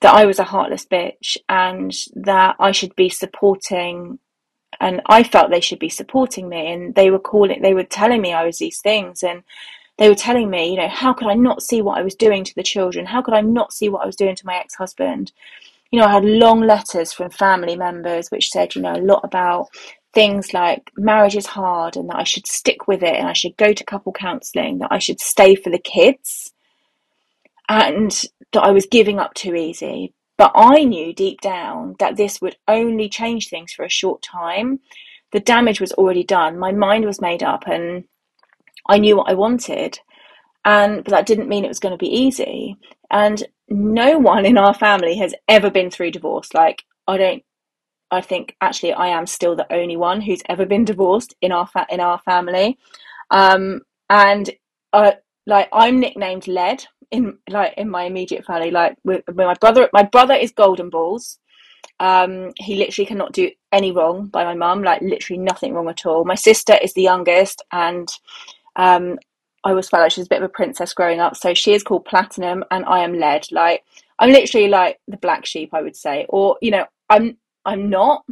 that 0.00 0.14
I 0.14 0.24
was 0.24 0.38
a 0.38 0.44
heartless 0.44 0.86
bitch 0.86 1.36
and 1.50 1.92
that 2.14 2.56
I 2.58 2.72
should 2.72 2.96
be 2.96 3.10
supporting, 3.10 4.20
and 4.80 5.00
I 5.06 5.22
felt 5.22 5.50
they 5.50 5.60
should 5.60 5.78
be 5.78 5.88
supporting 5.88 6.48
me. 6.48 6.72
And 6.72 6.94
they 6.94 7.10
were 7.10 7.18
calling, 7.18 7.62
they 7.62 7.74
were 7.74 7.84
telling 7.84 8.20
me 8.20 8.32
I 8.32 8.44
was 8.44 8.58
these 8.58 8.80
things. 8.80 9.22
And 9.22 9.42
they 9.98 10.08
were 10.08 10.14
telling 10.14 10.50
me, 10.50 10.70
you 10.70 10.76
know, 10.76 10.88
how 10.88 11.12
could 11.12 11.28
I 11.28 11.34
not 11.34 11.62
see 11.62 11.82
what 11.82 11.98
I 11.98 12.02
was 12.02 12.14
doing 12.14 12.44
to 12.44 12.54
the 12.54 12.62
children? 12.62 13.06
How 13.06 13.22
could 13.22 13.34
I 13.34 13.40
not 13.40 13.72
see 13.72 13.88
what 13.88 14.02
I 14.02 14.06
was 14.06 14.16
doing 14.16 14.36
to 14.36 14.46
my 14.46 14.56
ex 14.56 14.74
husband? 14.74 15.32
You 15.90 16.00
know, 16.00 16.06
I 16.06 16.12
had 16.12 16.24
long 16.24 16.60
letters 16.60 17.12
from 17.12 17.30
family 17.30 17.76
members 17.76 18.28
which 18.30 18.50
said, 18.50 18.74
you 18.74 18.82
know, 18.82 18.94
a 18.94 19.00
lot 19.00 19.20
about 19.24 19.68
things 20.12 20.52
like 20.52 20.90
marriage 20.96 21.36
is 21.36 21.46
hard 21.46 21.96
and 21.96 22.08
that 22.08 22.16
I 22.16 22.24
should 22.24 22.46
stick 22.46 22.88
with 22.88 23.02
it 23.02 23.14
and 23.14 23.28
I 23.28 23.34
should 23.34 23.56
go 23.56 23.72
to 23.72 23.84
couple 23.84 24.12
counselling, 24.12 24.78
that 24.78 24.90
I 24.90 24.98
should 24.98 25.20
stay 25.20 25.54
for 25.54 25.70
the 25.70 25.78
kids, 25.78 26.52
and 27.68 28.10
that 28.52 28.62
I 28.62 28.70
was 28.70 28.86
giving 28.86 29.18
up 29.18 29.34
too 29.34 29.54
easy. 29.54 30.12
But 30.38 30.52
I 30.54 30.84
knew 30.84 31.14
deep 31.14 31.40
down 31.40 31.96
that 31.98 32.16
this 32.16 32.40
would 32.40 32.56
only 32.68 33.08
change 33.08 33.48
things 33.48 33.72
for 33.72 33.84
a 33.84 33.90
short 33.90 34.22
time. 34.22 34.80
The 35.32 35.40
damage 35.40 35.80
was 35.80 35.92
already 35.92 36.24
done. 36.24 36.58
My 36.58 36.72
mind 36.72 37.04
was 37.04 37.20
made 37.20 37.42
up 37.42 37.66
and 37.66 38.04
I 38.88 38.98
knew 38.98 39.16
what 39.16 39.30
I 39.30 39.34
wanted. 39.34 39.98
And 40.64 41.04
but 41.04 41.10
that 41.10 41.26
didn't 41.26 41.48
mean 41.48 41.64
it 41.64 41.68
was 41.68 41.80
going 41.80 41.92
to 41.92 41.98
be 41.98 42.14
easy. 42.14 42.76
And 43.10 43.42
no 43.68 44.18
one 44.18 44.44
in 44.44 44.58
our 44.58 44.74
family 44.74 45.16
has 45.16 45.34
ever 45.48 45.70
been 45.70 45.90
through 45.90 46.10
divorce. 46.10 46.52
Like 46.52 46.82
I 47.08 47.16
don't 47.16 47.42
I 48.10 48.20
think 48.20 48.56
actually 48.60 48.92
I 48.92 49.08
am 49.08 49.26
still 49.26 49.56
the 49.56 49.72
only 49.72 49.96
one 49.96 50.20
who's 50.20 50.42
ever 50.48 50.64
been 50.66 50.84
divorced 50.84 51.34
in 51.40 51.52
our 51.52 51.66
fa- 51.66 51.86
in 51.90 52.00
our 52.00 52.20
family, 52.20 52.78
um, 53.30 53.80
and 54.08 54.48
uh, 54.92 55.12
like 55.46 55.68
I'm 55.72 55.98
nicknamed 55.98 56.46
Lead 56.46 56.84
in 57.10 57.38
like 57.48 57.74
in 57.76 57.88
my 57.90 58.04
immediate 58.04 58.44
family. 58.44 58.70
Like 58.70 58.96
with, 59.04 59.22
with 59.26 59.36
my 59.36 59.54
brother, 59.54 59.88
my 59.92 60.02
brother 60.02 60.34
is 60.34 60.52
Golden 60.52 60.90
Balls. 60.90 61.38
Um, 61.98 62.52
he 62.58 62.76
literally 62.76 63.06
cannot 63.06 63.32
do 63.32 63.50
any 63.72 63.92
wrong 63.92 64.26
by 64.26 64.44
my 64.44 64.54
mum, 64.54 64.82
like 64.82 65.00
literally 65.00 65.38
nothing 65.38 65.72
wrong 65.72 65.88
at 65.88 66.04
all. 66.04 66.24
My 66.24 66.34
sister 66.34 66.76
is 66.82 66.92
the 66.92 67.02
youngest, 67.02 67.62
and 67.72 68.08
um, 68.76 69.18
I 69.64 69.70
always 69.70 69.88
felt 69.88 70.02
like 70.02 70.12
she 70.12 70.20
was 70.20 70.28
a 70.28 70.30
bit 70.30 70.42
of 70.42 70.50
a 70.50 70.52
princess 70.52 70.92
growing 70.92 71.20
up. 71.20 71.36
So 71.36 71.54
she 71.54 71.72
is 71.72 71.82
called 71.82 72.04
Platinum, 72.04 72.64
and 72.70 72.84
I 72.84 73.00
am 73.00 73.14
Lead. 73.14 73.46
Like 73.50 73.84
I'm 74.18 74.30
literally 74.30 74.68
like 74.68 75.00
the 75.08 75.16
black 75.16 75.46
sheep, 75.46 75.70
I 75.72 75.82
would 75.82 75.96
say, 75.96 76.26
or 76.28 76.58
you 76.60 76.70
know, 76.70 76.86
I'm 77.08 77.36
I'm 77.64 77.88
not, 77.90 78.24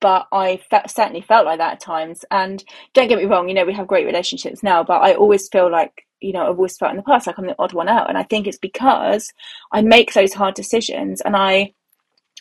but 0.00 0.26
I 0.32 0.60
certainly 0.88 1.20
felt 1.20 1.46
like 1.46 1.58
that 1.58 1.74
at 1.74 1.80
times. 1.80 2.24
And 2.30 2.64
don't 2.94 3.08
get 3.08 3.18
me 3.18 3.26
wrong, 3.26 3.48
you 3.48 3.54
know, 3.54 3.64
we 3.64 3.74
have 3.74 3.86
great 3.86 4.06
relationships 4.06 4.62
now, 4.62 4.82
but 4.82 5.02
I 5.02 5.14
always 5.14 5.48
feel 5.48 5.70
like, 5.70 6.06
you 6.20 6.32
know, 6.32 6.42
I've 6.42 6.56
always 6.56 6.76
felt 6.76 6.90
in 6.90 6.96
the 6.96 7.02
past 7.02 7.26
like 7.26 7.38
I'm 7.38 7.46
the 7.46 7.56
odd 7.58 7.72
one 7.72 7.88
out. 7.88 8.08
And 8.08 8.18
I 8.18 8.22
think 8.24 8.46
it's 8.46 8.58
because 8.58 9.32
I 9.72 9.82
make 9.82 10.12
those 10.12 10.34
hard 10.34 10.54
decisions 10.54 11.20
and 11.20 11.36
I, 11.36 11.74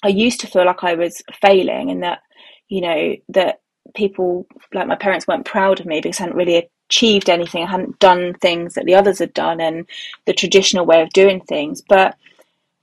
I 0.03 0.07
used 0.09 0.39
to 0.41 0.47
feel 0.47 0.65
like 0.65 0.83
I 0.83 0.95
was 0.95 1.21
failing 1.41 1.89
and 1.89 2.03
that, 2.03 2.19
you 2.69 2.81
know, 2.81 3.15
that 3.29 3.61
people 3.95 4.45
like 4.73 4.87
my 4.87 4.95
parents 4.95 5.27
weren't 5.27 5.45
proud 5.45 5.79
of 5.79 5.85
me 5.85 5.99
because 5.99 6.19
I 6.19 6.23
hadn't 6.23 6.37
really 6.37 6.69
achieved 6.89 7.29
anything. 7.29 7.63
I 7.63 7.71
hadn't 7.71 7.99
done 7.99 8.33
things 8.35 8.75
that 8.75 8.85
the 8.85 8.95
others 8.95 9.19
had 9.19 9.33
done 9.33 9.59
and 9.59 9.87
the 10.25 10.33
traditional 10.33 10.85
way 10.85 11.01
of 11.01 11.09
doing 11.09 11.41
things. 11.41 11.81
But 11.87 12.15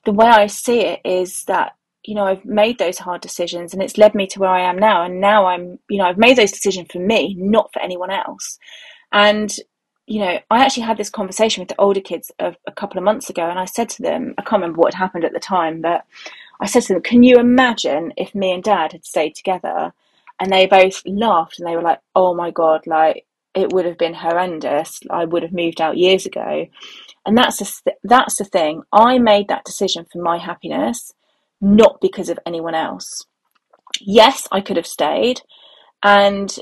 the 0.04 0.12
way 0.12 0.26
I 0.26 0.46
see 0.46 0.80
it 0.80 1.00
is 1.04 1.44
that 1.44 1.75
you 2.06 2.14
know, 2.14 2.24
I've 2.24 2.44
made 2.44 2.78
those 2.78 2.98
hard 2.98 3.20
decisions 3.20 3.72
and 3.72 3.82
it's 3.82 3.98
led 3.98 4.14
me 4.14 4.26
to 4.28 4.38
where 4.38 4.50
I 4.50 4.62
am 4.62 4.78
now. 4.78 5.02
And 5.02 5.20
now 5.20 5.46
I'm, 5.46 5.78
you 5.90 5.98
know, 5.98 6.04
I've 6.04 6.18
made 6.18 6.36
those 6.36 6.52
decisions 6.52 6.88
for 6.90 7.00
me, 7.00 7.34
not 7.36 7.72
for 7.72 7.82
anyone 7.82 8.10
else. 8.10 8.58
And, 9.12 9.54
you 10.06 10.20
know, 10.20 10.38
I 10.50 10.64
actually 10.64 10.84
had 10.84 10.98
this 10.98 11.10
conversation 11.10 11.60
with 11.60 11.68
the 11.68 11.80
older 11.80 12.00
kids 12.00 12.30
a, 12.38 12.54
a 12.66 12.72
couple 12.72 12.96
of 12.96 13.04
months 13.04 13.28
ago 13.28 13.50
and 13.50 13.58
I 13.58 13.64
said 13.64 13.88
to 13.90 14.02
them, 14.02 14.34
I 14.38 14.42
can't 14.42 14.62
remember 14.62 14.78
what 14.78 14.94
had 14.94 15.00
happened 15.00 15.24
at 15.24 15.32
the 15.32 15.40
time, 15.40 15.82
but 15.82 16.04
I 16.60 16.66
said 16.66 16.84
to 16.84 16.94
them, 16.94 17.02
can 17.02 17.24
you 17.24 17.38
imagine 17.38 18.12
if 18.16 18.34
me 18.34 18.52
and 18.52 18.62
dad 18.62 18.92
had 18.92 19.04
stayed 19.04 19.34
together? 19.34 19.92
And 20.38 20.52
they 20.52 20.66
both 20.66 21.02
laughed 21.06 21.58
and 21.58 21.66
they 21.66 21.74
were 21.74 21.82
like, 21.82 22.00
oh 22.14 22.34
my 22.34 22.52
God, 22.52 22.86
like 22.86 23.26
it 23.54 23.72
would 23.72 23.84
have 23.84 23.98
been 23.98 24.14
horrendous. 24.14 25.00
I 25.10 25.24
would 25.24 25.42
have 25.42 25.52
moved 25.52 25.80
out 25.80 25.96
years 25.96 26.24
ago. 26.24 26.68
And 27.24 27.36
that's 27.36 27.80
the, 27.80 27.94
that's 28.04 28.36
the 28.36 28.44
thing. 28.44 28.82
I 28.92 29.18
made 29.18 29.48
that 29.48 29.64
decision 29.64 30.06
for 30.12 30.22
my 30.22 30.38
happiness 30.38 31.12
not 31.60 32.00
because 32.00 32.28
of 32.28 32.38
anyone 32.46 32.74
else. 32.74 33.24
Yes, 34.00 34.46
I 34.52 34.60
could 34.60 34.76
have 34.76 34.86
stayed, 34.86 35.40
and 36.02 36.56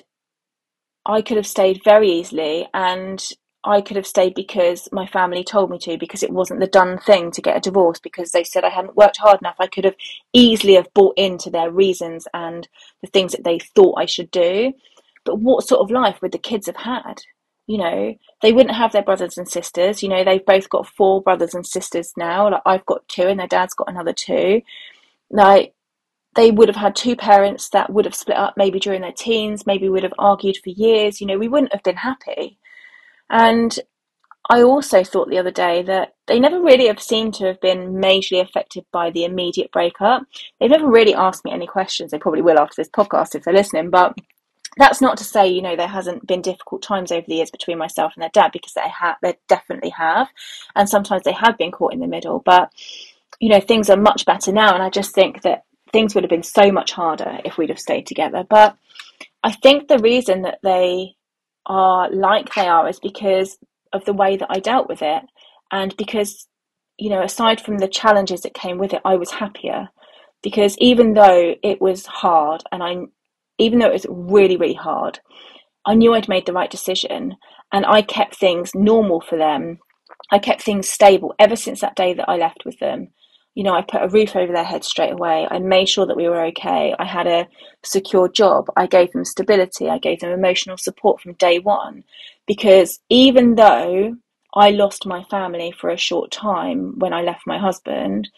I 1.06 1.22
could 1.22 1.36
have 1.36 1.46
stayed 1.46 1.82
very 1.84 2.10
easily, 2.10 2.68
and 2.72 3.24
I 3.64 3.80
could 3.80 3.96
have 3.96 4.06
stayed 4.06 4.34
because 4.34 4.88
my 4.92 5.06
family 5.06 5.42
told 5.42 5.70
me 5.70 5.78
to, 5.80 5.96
because 5.96 6.22
it 6.22 6.30
wasn't 6.30 6.60
the 6.60 6.66
done 6.66 6.98
thing 6.98 7.30
to 7.30 7.42
get 7.42 7.56
a 7.56 7.60
divorce, 7.60 7.98
because 7.98 8.30
they 8.30 8.44
said 8.44 8.62
I 8.62 8.68
hadn't 8.68 8.96
worked 8.96 9.16
hard 9.16 9.40
enough. 9.40 9.56
I 9.58 9.66
could 9.66 9.84
have 9.84 9.96
easily 10.32 10.74
have 10.74 10.92
bought 10.94 11.14
into 11.16 11.50
their 11.50 11.70
reasons 11.70 12.28
and 12.34 12.68
the 13.00 13.08
things 13.08 13.32
that 13.32 13.44
they 13.44 13.58
thought 13.58 13.98
I 13.98 14.06
should 14.06 14.30
do. 14.30 14.74
But 15.24 15.40
what 15.40 15.66
sort 15.66 15.80
of 15.80 15.90
life 15.90 16.20
would 16.20 16.32
the 16.32 16.38
kids 16.38 16.66
have 16.66 16.76
had? 16.76 17.22
You 17.66 17.78
know, 17.78 18.14
they 18.42 18.52
wouldn't 18.52 18.76
have 18.76 18.92
their 18.92 19.02
brothers 19.02 19.38
and 19.38 19.48
sisters. 19.48 20.02
You 20.02 20.08
know, 20.10 20.22
they've 20.22 20.44
both 20.44 20.68
got 20.68 20.86
four 20.86 21.22
brothers 21.22 21.54
and 21.54 21.66
sisters 21.66 22.12
now. 22.16 22.50
Like 22.50 22.62
I've 22.66 22.86
got 22.86 23.08
two, 23.08 23.26
and 23.26 23.40
their 23.40 23.46
dad's 23.46 23.74
got 23.74 23.90
another 23.90 24.12
two. 24.12 24.60
Like 25.30 25.74
they 26.34 26.50
would 26.50 26.68
have 26.68 26.76
had 26.76 26.96
two 26.96 27.16
parents 27.16 27.70
that 27.70 27.90
would 27.90 28.04
have 28.04 28.14
split 28.14 28.36
up 28.36 28.54
maybe 28.56 28.80
during 28.80 29.00
their 29.00 29.12
teens, 29.12 29.66
maybe 29.66 29.88
would 29.88 30.02
have 30.02 30.14
argued 30.18 30.58
for 30.62 30.70
years. 30.70 31.20
You 31.20 31.26
know, 31.26 31.38
we 31.38 31.48
wouldn't 31.48 31.72
have 31.72 31.82
been 31.82 31.96
happy. 31.96 32.58
And 33.30 33.78
I 34.50 34.62
also 34.62 35.02
thought 35.02 35.30
the 35.30 35.38
other 35.38 35.50
day 35.50 35.82
that 35.82 36.14
they 36.26 36.38
never 36.38 36.60
really 36.60 36.86
have 36.88 37.00
seemed 37.00 37.34
to 37.34 37.46
have 37.46 37.60
been 37.60 37.94
majorly 37.94 38.42
affected 38.42 38.84
by 38.92 39.10
the 39.10 39.24
immediate 39.24 39.72
breakup. 39.72 40.24
They've 40.60 40.70
never 40.70 40.90
really 40.90 41.14
asked 41.14 41.44
me 41.44 41.52
any 41.52 41.66
questions. 41.66 42.10
They 42.10 42.18
probably 42.18 42.42
will 42.42 42.58
after 42.58 42.74
this 42.76 42.90
podcast 42.90 43.34
if 43.34 43.44
they're 43.44 43.54
listening, 43.54 43.90
but 43.90 44.14
that's 44.76 45.00
not 45.00 45.16
to 45.18 45.24
say, 45.24 45.48
you 45.48 45.62
know, 45.62 45.76
there 45.76 45.88
hasn't 45.88 46.26
been 46.26 46.42
difficult 46.42 46.82
times 46.82 47.12
over 47.12 47.24
the 47.26 47.36
years 47.36 47.50
between 47.50 47.78
myself 47.78 48.12
and 48.14 48.22
their 48.22 48.30
dad 48.32 48.50
because 48.52 48.74
they 48.74 48.88
have, 48.88 49.16
they 49.22 49.36
definitely 49.48 49.90
have, 49.90 50.28
and 50.74 50.88
sometimes 50.88 51.22
they 51.22 51.32
have 51.32 51.58
been 51.58 51.72
caught 51.72 51.92
in 51.92 52.00
the 52.00 52.06
middle. 52.06 52.40
But 52.40 52.72
you 53.40 53.48
know, 53.48 53.60
things 53.60 53.90
are 53.90 53.96
much 53.96 54.24
better 54.24 54.52
now. 54.52 54.74
And 54.74 54.82
I 54.82 54.90
just 54.90 55.14
think 55.14 55.42
that 55.42 55.64
things 55.92 56.14
would 56.14 56.24
have 56.24 56.30
been 56.30 56.42
so 56.42 56.70
much 56.70 56.92
harder 56.92 57.38
if 57.44 57.58
we'd 57.58 57.68
have 57.68 57.80
stayed 57.80 58.06
together. 58.06 58.44
But 58.48 58.76
I 59.42 59.52
think 59.52 59.88
the 59.88 59.98
reason 59.98 60.42
that 60.42 60.58
they 60.62 61.16
are 61.66 62.10
like 62.10 62.54
they 62.54 62.68
are 62.68 62.88
is 62.88 63.00
because 63.00 63.58
of 63.92 64.04
the 64.04 64.12
way 64.12 64.36
that 64.36 64.50
I 64.50 64.60
dealt 64.60 64.88
with 64.88 65.02
it 65.02 65.22
and 65.70 65.96
because 65.96 66.46
you 66.98 67.10
know, 67.10 67.22
aside 67.22 67.60
from 67.60 67.78
the 67.78 67.88
challenges 67.88 68.42
that 68.42 68.54
came 68.54 68.78
with 68.78 68.92
it, 68.92 69.02
I 69.04 69.16
was 69.16 69.32
happier 69.32 69.88
because 70.42 70.76
even 70.78 71.14
though 71.14 71.54
it 71.62 71.80
was 71.80 72.06
hard 72.06 72.62
and 72.70 72.82
I, 72.82 72.96
even 73.58 73.78
though 73.78 73.88
it 73.88 73.92
was 73.92 74.06
really, 74.08 74.56
really 74.56 74.74
hard, 74.74 75.20
I 75.86 75.94
knew 75.94 76.14
I'd 76.14 76.28
made 76.28 76.46
the 76.46 76.52
right 76.52 76.70
decision 76.70 77.36
and 77.72 77.84
I 77.86 78.02
kept 78.02 78.36
things 78.36 78.74
normal 78.74 79.20
for 79.20 79.36
them. 79.36 79.78
I 80.30 80.38
kept 80.38 80.62
things 80.62 80.88
stable 80.88 81.34
ever 81.38 81.56
since 81.56 81.80
that 81.80 81.96
day 81.96 82.14
that 82.14 82.28
I 82.28 82.36
left 82.36 82.64
with 82.64 82.78
them. 82.78 83.08
You 83.54 83.62
know, 83.62 83.74
I 83.74 83.82
put 83.82 84.02
a 84.02 84.08
roof 84.08 84.34
over 84.34 84.52
their 84.52 84.64
head 84.64 84.82
straight 84.82 85.12
away. 85.12 85.46
I 85.48 85.58
made 85.60 85.88
sure 85.88 86.06
that 86.06 86.16
we 86.16 86.28
were 86.28 86.44
okay. 86.46 86.94
I 86.98 87.04
had 87.04 87.26
a 87.26 87.46
secure 87.84 88.28
job. 88.28 88.66
I 88.76 88.86
gave 88.86 89.12
them 89.12 89.24
stability. 89.24 89.88
I 89.88 89.98
gave 89.98 90.20
them 90.20 90.32
emotional 90.32 90.76
support 90.76 91.20
from 91.20 91.34
day 91.34 91.60
one. 91.60 92.02
Because 92.46 92.98
even 93.10 93.54
though 93.54 94.16
I 94.54 94.70
lost 94.70 95.06
my 95.06 95.22
family 95.24 95.72
for 95.72 95.90
a 95.90 95.96
short 95.96 96.32
time 96.32 96.98
when 96.98 97.12
I 97.12 97.22
left 97.22 97.46
my 97.46 97.58
husband, 97.58 98.28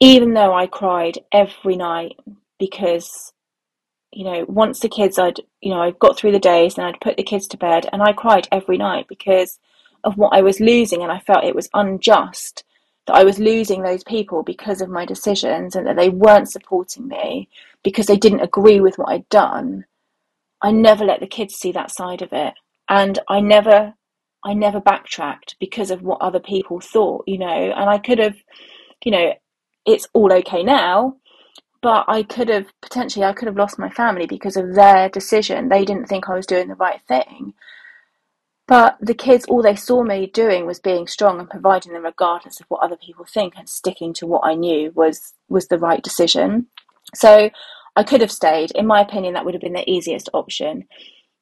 even 0.00 0.34
though 0.34 0.52
I 0.54 0.66
cried 0.66 1.18
every 1.32 1.76
night 1.76 2.16
because 2.58 3.32
you 4.16 4.24
know, 4.24 4.46
once 4.48 4.80
the 4.80 4.88
kids, 4.88 5.18
I'd, 5.18 5.40
you 5.60 5.70
know, 5.70 5.82
I 5.82 5.90
got 5.90 6.16
through 6.16 6.32
the 6.32 6.38
days 6.38 6.78
and 6.78 6.86
I'd 6.86 7.02
put 7.02 7.18
the 7.18 7.22
kids 7.22 7.46
to 7.48 7.58
bed 7.58 7.86
and 7.92 8.02
I 8.02 8.14
cried 8.14 8.48
every 8.50 8.78
night 8.78 9.08
because 9.08 9.58
of 10.04 10.16
what 10.16 10.32
I 10.32 10.40
was 10.40 10.58
losing. 10.58 11.02
And 11.02 11.12
I 11.12 11.18
felt 11.18 11.44
it 11.44 11.54
was 11.54 11.68
unjust 11.74 12.64
that 13.06 13.14
I 13.14 13.24
was 13.24 13.38
losing 13.38 13.82
those 13.82 14.02
people 14.04 14.42
because 14.42 14.80
of 14.80 14.88
my 14.88 15.04
decisions 15.04 15.76
and 15.76 15.86
that 15.86 15.96
they 15.96 16.08
weren't 16.08 16.50
supporting 16.50 17.06
me 17.06 17.50
because 17.84 18.06
they 18.06 18.16
didn't 18.16 18.40
agree 18.40 18.80
with 18.80 18.96
what 18.96 19.10
I'd 19.10 19.28
done. 19.28 19.84
I 20.62 20.70
never 20.70 21.04
let 21.04 21.20
the 21.20 21.26
kids 21.26 21.54
see 21.54 21.72
that 21.72 21.90
side 21.90 22.22
of 22.22 22.32
it. 22.32 22.54
And 22.88 23.18
I 23.28 23.40
never, 23.40 23.92
I 24.42 24.54
never 24.54 24.80
backtracked 24.80 25.56
because 25.60 25.90
of 25.90 26.00
what 26.00 26.22
other 26.22 26.40
people 26.40 26.80
thought, 26.80 27.24
you 27.26 27.36
know, 27.36 27.46
and 27.46 27.90
I 27.90 27.98
could 27.98 28.18
have, 28.18 28.36
you 29.04 29.12
know, 29.12 29.34
it's 29.84 30.08
all 30.14 30.32
okay 30.32 30.62
now 30.62 31.16
but 31.82 32.04
I 32.08 32.22
could 32.22 32.48
have 32.48 32.66
potentially 32.82 33.24
I 33.24 33.32
could 33.32 33.46
have 33.46 33.56
lost 33.56 33.78
my 33.78 33.90
family 33.90 34.26
because 34.26 34.56
of 34.56 34.74
their 34.74 35.08
decision. 35.08 35.68
They 35.68 35.84
didn't 35.84 36.06
think 36.06 36.28
I 36.28 36.34
was 36.34 36.46
doing 36.46 36.68
the 36.68 36.74
right 36.74 37.00
thing. 37.06 37.54
But 38.68 38.96
the 39.00 39.14
kids, 39.14 39.44
all 39.46 39.62
they 39.62 39.76
saw 39.76 40.02
me 40.02 40.26
doing 40.26 40.66
was 40.66 40.80
being 40.80 41.06
strong 41.06 41.38
and 41.38 41.48
providing 41.48 41.92
them 41.92 42.04
regardless 42.04 42.60
of 42.60 42.66
what 42.68 42.82
other 42.82 42.96
people 42.96 43.24
think 43.24 43.54
and 43.56 43.68
sticking 43.68 44.12
to 44.14 44.26
what 44.26 44.42
I 44.44 44.54
knew 44.54 44.90
was 44.94 45.34
was 45.48 45.68
the 45.68 45.78
right 45.78 46.02
decision. 46.02 46.66
So 47.14 47.50
I 47.94 48.02
could 48.02 48.20
have 48.20 48.32
stayed. 48.32 48.72
In 48.72 48.86
my 48.86 49.00
opinion, 49.00 49.34
that 49.34 49.44
would 49.44 49.54
have 49.54 49.60
been 49.60 49.72
the 49.72 49.88
easiest 49.88 50.28
option. 50.34 50.84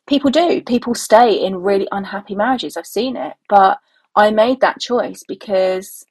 People 0.06 0.30
do. 0.30 0.60
People 0.60 0.94
stay 0.94 1.32
in 1.34 1.56
really 1.56 1.88
unhappy 1.90 2.34
marriages. 2.34 2.76
I've 2.76 2.86
seen 2.86 3.16
it. 3.16 3.34
But 3.48 3.78
I 4.14 4.30
made 4.30 4.60
that 4.60 4.80
choice 4.80 5.24
because 5.26 6.04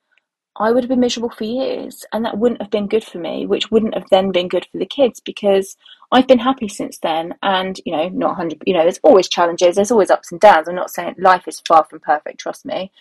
I 0.55 0.71
would 0.71 0.83
have 0.83 0.89
been 0.89 0.99
miserable 0.99 1.31
for 1.31 1.45
years, 1.45 2.05
and 2.13 2.23
that 2.25 2.37
wouldn't 2.37 2.61
have 2.61 2.69
been 2.69 2.87
good 2.87 3.03
for 3.03 3.17
me, 3.17 3.45
which 3.45 3.71
wouldn't 3.71 3.95
have 3.95 4.05
then 4.11 4.31
been 4.31 4.47
good 4.47 4.67
for 4.71 4.77
the 4.77 4.85
kids 4.85 5.19
because 5.19 5.75
I've 6.11 6.27
been 6.27 6.39
happy 6.39 6.67
since 6.67 6.99
then. 6.99 7.33
And 7.41 7.79
you 7.85 7.91
know, 7.91 8.09
not 8.09 8.35
hundred. 8.35 8.61
You 8.65 8.73
know, 8.73 8.83
there's 8.83 8.99
always 9.03 9.27
challenges. 9.27 9.75
There's 9.75 9.91
always 9.91 10.11
ups 10.11 10.31
and 10.31 10.39
downs. 10.39 10.67
I'm 10.67 10.75
not 10.75 10.91
saying 10.91 11.15
life 11.17 11.47
is 11.47 11.61
far 11.67 11.85
from 11.85 12.01
perfect. 12.01 12.39
Trust 12.39 12.65
me, 12.65 12.91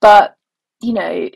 but 0.00 0.36
you 0.80 0.92
know, 0.92 1.28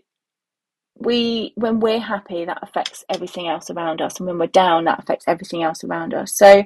we 0.98 1.52
when 1.56 1.80
we're 1.80 2.00
happy, 2.00 2.44
that 2.44 2.60
affects 2.62 3.04
everything 3.10 3.48
else 3.48 3.68
around 3.68 4.00
us, 4.00 4.18
and 4.18 4.26
when 4.28 4.38
we're 4.38 4.46
down, 4.46 4.84
that 4.84 5.00
affects 5.00 5.26
everything 5.26 5.64
else 5.64 5.82
around 5.82 6.14
us. 6.14 6.36
So, 6.36 6.62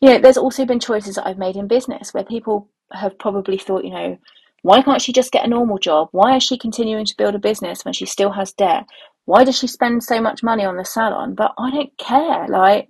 you 0.00 0.08
know, 0.10 0.18
there's 0.20 0.36
also 0.38 0.64
been 0.64 0.80
choices 0.80 1.16
that 1.16 1.26
I've 1.26 1.38
made 1.38 1.56
in 1.56 1.66
business 1.66 2.14
where 2.14 2.24
people 2.24 2.68
have 2.92 3.18
probably 3.18 3.58
thought, 3.58 3.84
you 3.84 3.90
know 3.90 4.18
why 4.64 4.80
can't 4.80 5.02
she 5.02 5.12
just 5.12 5.30
get 5.30 5.44
a 5.44 5.48
normal 5.48 5.76
job? 5.76 6.08
Why 6.12 6.36
is 6.36 6.42
she 6.42 6.56
continuing 6.56 7.04
to 7.04 7.16
build 7.18 7.34
a 7.34 7.38
business 7.38 7.84
when 7.84 7.92
she 7.92 8.06
still 8.06 8.32
has 8.32 8.54
debt? 8.54 8.86
Why 9.26 9.44
does 9.44 9.58
she 9.58 9.66
spend 9.66 10.02
so 10.02 10.22
much 10.22 10.42
money 10.42 10.64
on 10.64 10.78
the 10.78 10.86
salon? 10.86 11.34
But 11.34 11.52
I 11.58 11.70
don't 11.70 11.94
care. 11.98 12.48
Like, 12.48 12.88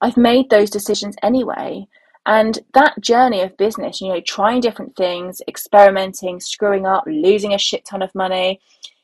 I've 0.00 0.16
made 0.16 0.48
those 0.48 0.70
decisions 0.70 1.16
anyway. 1.22 1.86
And 2.24 2.58
that 2.72 2.98
journey 3.02 3.42
of 3.42 3.58
business, 3.58 4.00
you 4.00 4.08
know, 4.08 4.22
trying 4.26 4.62
different 4.62 4.96
things, 4.96 5.42
experimenting, 5.46 6.40
screwing 6.40 6.86
up, 6.86 7.04
losing 7.06 7.52
a 7.52 7.58
shit 7.58 7.84
ton 7.84 8.00
of 8.00 8.14
money, 8.14 8.58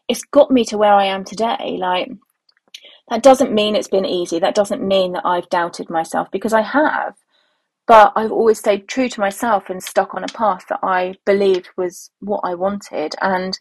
it's 0.08 0.22
got 0.22 0.50
me 0.50 0.64
to 0.64 0.78
where 0.78 0.94
I 0.94 1.04
am 1.04 1.22
today. 1.22 1.76
Like, 1.78 2.10
that 3.10 3.22
doesn't 3.22 3.52
mean 3.52 3.76
it's 3.76 3.88
been 3.88 4.06
easy. 4.06 4.38
That 4.38 4.54
doesn't 4.54 4.80
mean 4.80 5.12
that 5.12 5.26
I've 5.26 5.50
doubted 5.50 5.90
myself 5.90 6.30
because 6.30 6.54
I 6.54 6.62
have. 6.62 7.14
But 7.86 8.12
I've 8.16 8.32
always 8.32 8.58
stayed 8.58 8.88
true 8.88 9.08
to 9.08 9.20
myself 9.20 9.70
and 9.70 9.82
stuck 9.82 10.14
on 10.14 10.24
a 10.24 10.28
path 10.28 10.66
that 10.68 10.80
I 10.82 11.14
believed 11.24 11.68
was 11.76 12.10
what 12.20 12.40
I 12.42 12.54
wanted. 12.54 13.14
And 13.20 13.58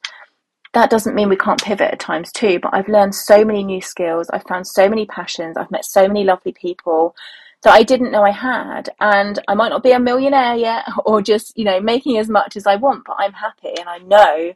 that 0.74 0.90
doesn't 0.90 1.16
mean 1.16 1.30
we 1.30 1.38
can't 1.38 1.64
pivot 1.64 1.92
at 1.92 2.00
times 2.00 2.32
too, 2.32 2.60
but 2.60 2.74
I've 2.74 2.90
learned 2.90 3.16
so 3.16 3.46
many 3.46 3.64
new 3.64 3.82
skills. 3.82 4.30
I've 4.32 4.44
found 4.44 4.68
so 4.68 4.90
many 4.90 5.06
passions. 5.06 5.58
I've 5.58 5.72
met 5.72 5.86
so 5.86 6.08
many 6.08 6.24
lovely 6.24 6.54
people 6.54 7.16
that 7.64 7.74
I 7.74 7.84
didn't 7.84 8.12
know 8.12 8.24
I 8.24 8.32
had. 8.32 8.90
And 9.00 9.40
I 9.48 9.54
might 9.54 9.70
not 9.70 9.84
be 9.84 9.92
a 9.92 10.00
millionaire 10.00 10.56
yet 10.56 10.86
or 11.06 11.22
just, 11.22 11.58
you 11.58 11.66
know, 11.66 11.80
making 11.80 12.18
as 12.18 12.30
much 12.30 12.56
as 12.56 12.68
I 12.68 12.76
want, 12.76 13.06
but 13.06 13.18
I'm 13.20 13.34
happy. 13.34 13.74
And 13.80 13.88
I 13.88 14.00
know 14.00 14.54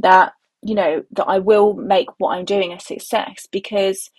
that, 0.00 0.34
you 0.62 0.74
know, 0.74 1.04
that 1.12 1.24
I 1.24 1.38
will 1.38 1.74
make 1.74 2.08
what 2.18 2.36
I'm 2.36 2.44
doing 2.44 2.72
a 2.72 2.80
success 2.80 3.46
because 3.50 4.10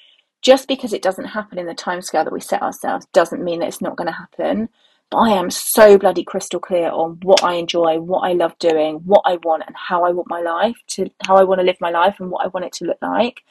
just 0.41 0.67
because 0.67 0.93
it 0.93 1.01
doesn't 1.01 1.25
happen 1.25 1.57
in 1.57 1.65
the 1.65 1.75
timescale 1.75 2.23
that 2.23 2.33
we 2.33 2.39
set 2.39 2.61
ourselves 2.61 3.07
doesn't 3.13 3.43
mean 3.43 3.59
that 3.59 3.67
it's 3.67 3.81
not 3.81 3.97
going 3.97 4.07
to 4.07 4.13
happen. 4.13 4.69
But 5.09 5.17
I 5.17 5.29
am 5.31 5.49
so 5.49 5.97
bloody 5.97 6.23
crystal 6.23 6.59
clear 6.59 6.89
on 6.89 7.19
what 7.23 7.43
I 7.43 7.53
enjoy, 7.53 7.99
what 7.99 8.29
I 8.29 8.33
love 8.33 8.57
doing, 8.59 8.97
what 9.05 9.21
I 9.25 9.37
want, 9.43 9.63
and 9.65 9.75
how 9.75 10.03
I 10.03 10.11
want 10.11 10.29
my 10.29 10.41
life 10.41 10.75
to, 10.87 11.09
how 11.25 11.37
I 11.37 11.43
want 11.43 11.59
to 11.59 11.65
live 11.65 11.77
my 11.79 11.91
life, 11.91 12.17
and 12.19 12.29
what 12.29 12.45
I 12.45 12.49
want 12.49 12.65
it 12.65 12.73
to 12.73 12.85
look 12.85 12.97
like. 13.01 13.41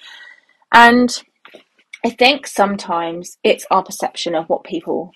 And 0.73 1.11
I 2.05 2.11
think 2.11 2.47
sometimes 2.47 3.39
it's 3.43 3.67
our 3.71 3.83
perception 3.83 4.35
of 4.35 4.49
what 4.49 4.65
people 4.65 5.13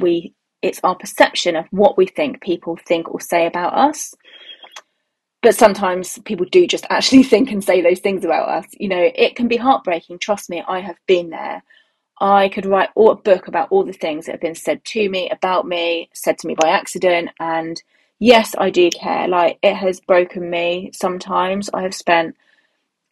we, 0.00 0.34
it's 0.62 0.80
our 0.84 0.94
perception 0.94 1.56
of 1.56 1.64
what 1.70 1.96
we 1.96 2.06
think 2.06 2.42
people 2.42 2.78
think 2.86 3.12
or 3.12 3.20
say 3.20 3.46
about 3.46 3.72
us. 3.72 4.14
But 5.42 5.56
sometimes 5.56 6.18
people 6.20 6.46
do 6.46 6.66
just 6.66 6.86
actually 6.90 7.22
think 7.24 7.50
and 7.50 7.64
say 7.64 7.80
those 7.82 8.00
things 8.00 8.24
about 8.24 8.48
us. 8.48 8.66
You 8.78 8.88
know, 8.88 9.10
it 9.14 9.36
can 9.36 9.48
be 9.48 9.56
heartbreaking. 9.56 10.18
Trust 10.20 10.50
me, 10.50 10.62
I 10.68 10.80
have 10.80 10.98
been 11.06 11.30
there. 11.30 11.62
I 12.20 12.48
could 12.50 12.66
write 12.66 12.90
a 12.96 13.14
book 13.16 13.48
about 13.48 13.68
all 13.70 13.84
the 13.84 13.92
things 13.92 14.26
that 14.26 14.32
have 14.32 14.40
been 14.40 14.54
said 14.54 14.84
to 14.86 15.08
me, 15.10 15.30
about 15.30 15.66
me, 15.66 16.10
said 16.14 16.38
to 16.38 16.46
me 16.48 16.54
by 16.54 16.68
accident. 16.70 17.30
And 17.40 17.82
yes, 18.18 18.54
I 18.58 18.70
do 18.70 18.90
care. 18.90 19.28
Like, 19.28 19.58
it 19.62 19.74
has 19.74 20.00
broken 20.00 20.50
me 20.50 20.90
sometimes. 20.94 21.70
I 21.74 21.82
have 21.82 21.94
spent 21.94 22.36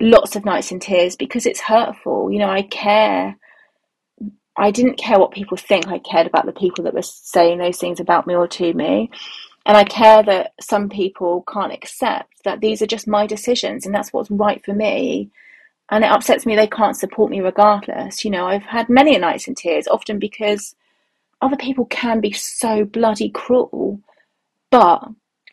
lots 0.01 0.37
of 0.37 0.45
nights 0.45 0.73
in 0.73 0.81
tears 0.81 1.17
because 1.17 1.47
it's 1.47 1.61
hurtful. 1.61 2.31
You 2.33 2.41
know, 2.41 2.51
I 2.51 2.63
care. 2.63 3.37
I 4.57 4.71
didn't 4.73 4.99
care 4.99 5.19
what 5.19 5.33
people 5.33 5.57
think. 5.57 5.89
I 5.89 5.99
cared 6.01 6.27
about 6.27 6.47
the 6.47 6.53
people 6.53 6.85
that 6.85 6.95
were 6.95 7.03
saying 7.03 7.59
those 7.59 7.79
things 7.79 8.01
about 8.01 8.27
me 8.27 8.35
or 8.35 8.49
to 8.49 8.75
me. 8.75 9.11
And 9.69 9.77
I 9.77 9.85
care 9.85 10.23
that 10.25 10.55
some 10.61 10.89
people 10.89 11.45
can't 11.53 11.73
accept 11.73 12.43
that 12.45 12.61
these 12.61 12.83
are 12.83 12.87
just 12.87 13.07
my 13.07 13.27
decisions 13.27 13.87
and 13.87 13.95
that's 13.95 14.13
what's 14.13 14.31
right 14.31 14.65
for 14.65 14.75
me 14.75 15.31
and 15.91 16.05
it 16.05 16.11
upsets 16.11 16.45
me 16.45 16.55
they 16.55 16.67
can't 16.67 16.97
support 16.97 17.31
me 17.31 17.41
regardless. 17.41 18.25
You 18.25 18.31
know, 18.31 18.47
I've 18.47 18.63
had 18.63 18.89
many 18.89 19.17
nights 19.19 19.49
in 19.49 19.55
tears, 19.55 19.89
often 19.89 20.19
because 20.19 20.75
other 21.41 21.57
people 21.57 21.87
can 21.87 22.21
be 22.21 22.33
so 22.33 22.85
bloody 22.85 23.31
cruel, 23.31 24.01
but 24.71 25.03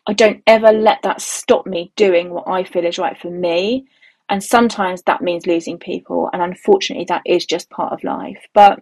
I 0.06 0.12
don't 0.12 0.42
ever 0.46 0.72
let 0.72 1.02
that 1.02 1.20
stop 1.20 1.66
me 1.66 1.92
doing 1.96 2.30
what 2.30 2.48
I 2.48 2.64
feel 2.64 2.84
is 2.84 2.98
right 2.98 3.18
for 3.18 3.30
me. 3.30 3.86
And 4.28 4.42
sometimes 4.42 5.02
that 5.02 5.22
means 5.22 5.46
losing 5.46 5.78
people, 5.78 6.28
and 6.32 6.42
unfortunately, 6.42 7.06
that 7.08 7.22
is 7.24 7.46
just 7.46 7.70
part 7.70 7.92
of 7.92 8.04
life. 8.04 8.44
But 8.52 8.80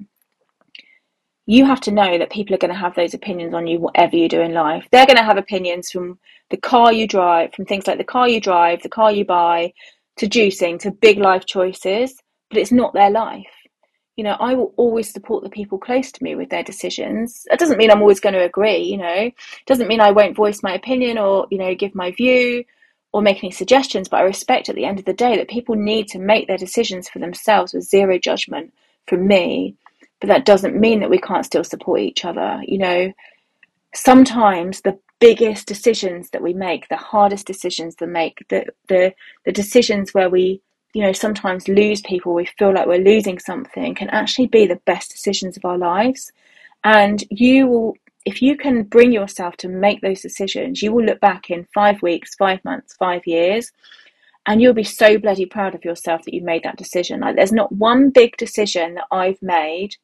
you 1.47 1.67
have 1.67 1.81
to 1.83 1.93
know 1.93 2.19
that 2.19 2.31
people 2.31 2.55
are 2.55 2.59
going 2.59 2.73
to 2.73 2.79
have 2.79 2.95
those 2.95 3.15
opinions 3.15 3.53
on 3.53 3.67
you, 3.67 3.79
whatever 3.79 4.17
you 4.17 4.29
do 4.29 4.41
in 4.41 4.55
life. 4.55 4.87
They're 4.91 5.07
going 5.07 5.19
to 5.19 5.25
have 5.25 5.37
opinions 5.37 5.91
from 5.91 6.19
the 6.51 6.57
car 6.57 6.93
you 6.93 7.07
drive, 7.07 7.53
from 7.53 7.67
things 7.67 7.87
like 7.87 7.99
the 7.99 8.05
car 8.05 8.29
you 8.29 8.41
drive, 8.41 8.83
the 8.83 8.89
car 8.89 9.13
you 9.13 9.25
buy, 9.25 9.73
to 10.17 10.27
juicing 10.27 10.79
to 10.81 10.91
big 10.91 11.19
life 11.19 11.45
choices, 11.45 12.21
but 12.51 12.59
it's 12.59 12.73
not 12.73 12.95
their 12.95 13.11
life. 13.11 13.47
You 14.17 14.25
know, 14.25 14.37
I 14.39 14.55
will 14.55 14.73
always 14.77 15.13
support 15.13 15.43
the 15.43 15.51
people 15.51 15.77
close 15.77 16.13
to 16.13 16.23
me 16.23 16.37
with 16.37 16.49
their 16.49 16.63
decisions. 16.63 17.45
That 17.51 17.59
doesn't 17.59 17.79
mean 17.79 17.91
I'm 17.91 18.01
always 18.01 18.21
going 18.21 18.35
to 18.35 18.45
agree, 18.45 18.79
you 18.79 18.97
know, 18.97 19.13
it 19.13 19.35
doesn't 19.67 19.89
mean 19.89 20.01
I 20.01 20.13
won't 20.13 20.37
voice 20.37 20.63
my 20.63 20.75
opinion 20.75 21.19
or, 21.19 21.47
you 21.51 21.59
know, 21.59 21.75
give 21.75 21.95
my 21.95 22.13
view 22.13 22.65
or 23.13 23.23
make 23.23 23.43
any 23.43 23.51
suggestions, 23.51 24.09
but 24.09 24.19
I 24.19 24.23
respect 24.23 24.69
at 24.69 24.77
the 24.77 24.85
end 24.85 24.99
of 24.99 25.05
the 25.05 25.13
day 25.13 25.37
that 25.37 25.49
people 25.49 25.75
need 25.75 26.09
to 26.09 26.19
make 26.19 26.47
their 26.47 26.57
decisions 26.57 27.09
for 27.09 27.19
themselves 27.19 27.75
with 27.75 27.85
zero 27.85 28.19
judgment 28.19 28.73
from 29.07 29.27
me. 29.27 29.77
But 30.25 30.33
that 30.33 30.47
doesn't 30.47 30.81
mean 30.81 31.01
that 31.01 31.11
we 31.11 31.19
can't 31.19 31.45
still 31.45 31.65
support 31.65 32.01
each 32.01 32.25
other. 32.25 32.63
You 32.67 32.79
know, 32.79 33.13
sometimes 33.95 34.81
the 34.81 34.99
biggest 35.21 35.67
decisions 35.67 36.31
that 36.31 36.41
we 36.41 36.55
make, 36.55 36.89
the 36.89 36.97
hardest 36.97 37.47
decisions 37.47 37.97
that 37.97 38.07
make, 38.07 38.43
the 38.49 38.65
the 38.89 39.13
the 39.45 39.53
decisions 39.53 40.15
where 40.15 40.31
we 40.31 40.63
you 40.95 41.03
know 41.03 41.13
sometimes 41.13 41.69
lose 41.69 42.01
people, 42.01 42.33
we 42.33 42.47
feel 42.59 42.73
like 42.73 42.87
we're 42.87 43.05
losing 43.13 43.39
something, 43.39 43.95
can 43.95 44.09
actually 44.09 44.47
be 44.47 44.67
the 44.67 44.81
best 44.87 45.11
decisions 45.11 45.59
of 45.59 45.65
our 45.67 45.77
lives. 45.77 46.33
And 46.85 47.23
you 47.29 47.67
will, 47.67 47.95
if 48.25 48.41
you 48.41 48.57
can 48.57 48.85
bring 48.85 49.13
yourself 49.13 49.59
to 49.59 49.69
make 49.69 50.01
those 50.01 50.23
decisions, 50.23 50.81
you 50.81 50.91
will 50.91 51.05
look 51.05 51.21
back 51.21 51.51
in 51.51 51.69
five 51.75 52.01
weeks, 52.01 52.35
five 52.35 52.65
months, 52.65 52.95
five 52.95 53.27
years, 53.27 53.73
and 54.47 54.63
you'll 54.63 54.73
be 54.73 54.85
so 54.85 55.19
bloody 55.19 55.45
proud 55.45 55.75
of 55.75 55.85
yourself 55.85 56.23
that 56.23 56.33
you've 56.33 56.45
made 56.45 56.63
that 56.65 56.79
decision. 56.79 57.21
Like, 57.21 57.37
there's 57.37 57.53
not 57.53 57.73
one 57.73 58.09
big 58.09 58.39
decision 58.39 58.95
that 58.95 59.05
I've 59.11 59.43
made, 59.43 59.97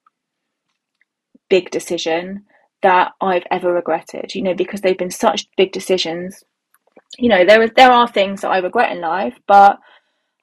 big 1.51 1.71
decision, 1.71 2.45
that 2.83 3.13
I've 3.21 3.45
ever 3.51 3.73
regretted, 3.73 4.35
you 4.35 4.43
know, 4.43 4.55
because 4.55 4.81
they've 4.81 4.97
been 4.97 5.11
such 5.11 5.49
big 5.57 5.73
decisions. 5.73 6.43
You 7.19 7.29
know, 7.29 7.45
there, 7.45 7.69
there 7.69 7.93
are 7.93 8.09
things 8.09 8.41
that 8.41 8.51
I 8.51 8.59
regret 8.59 8.93
in 8.93 9.01
life, 9.01 9.39
but 9.47 9.79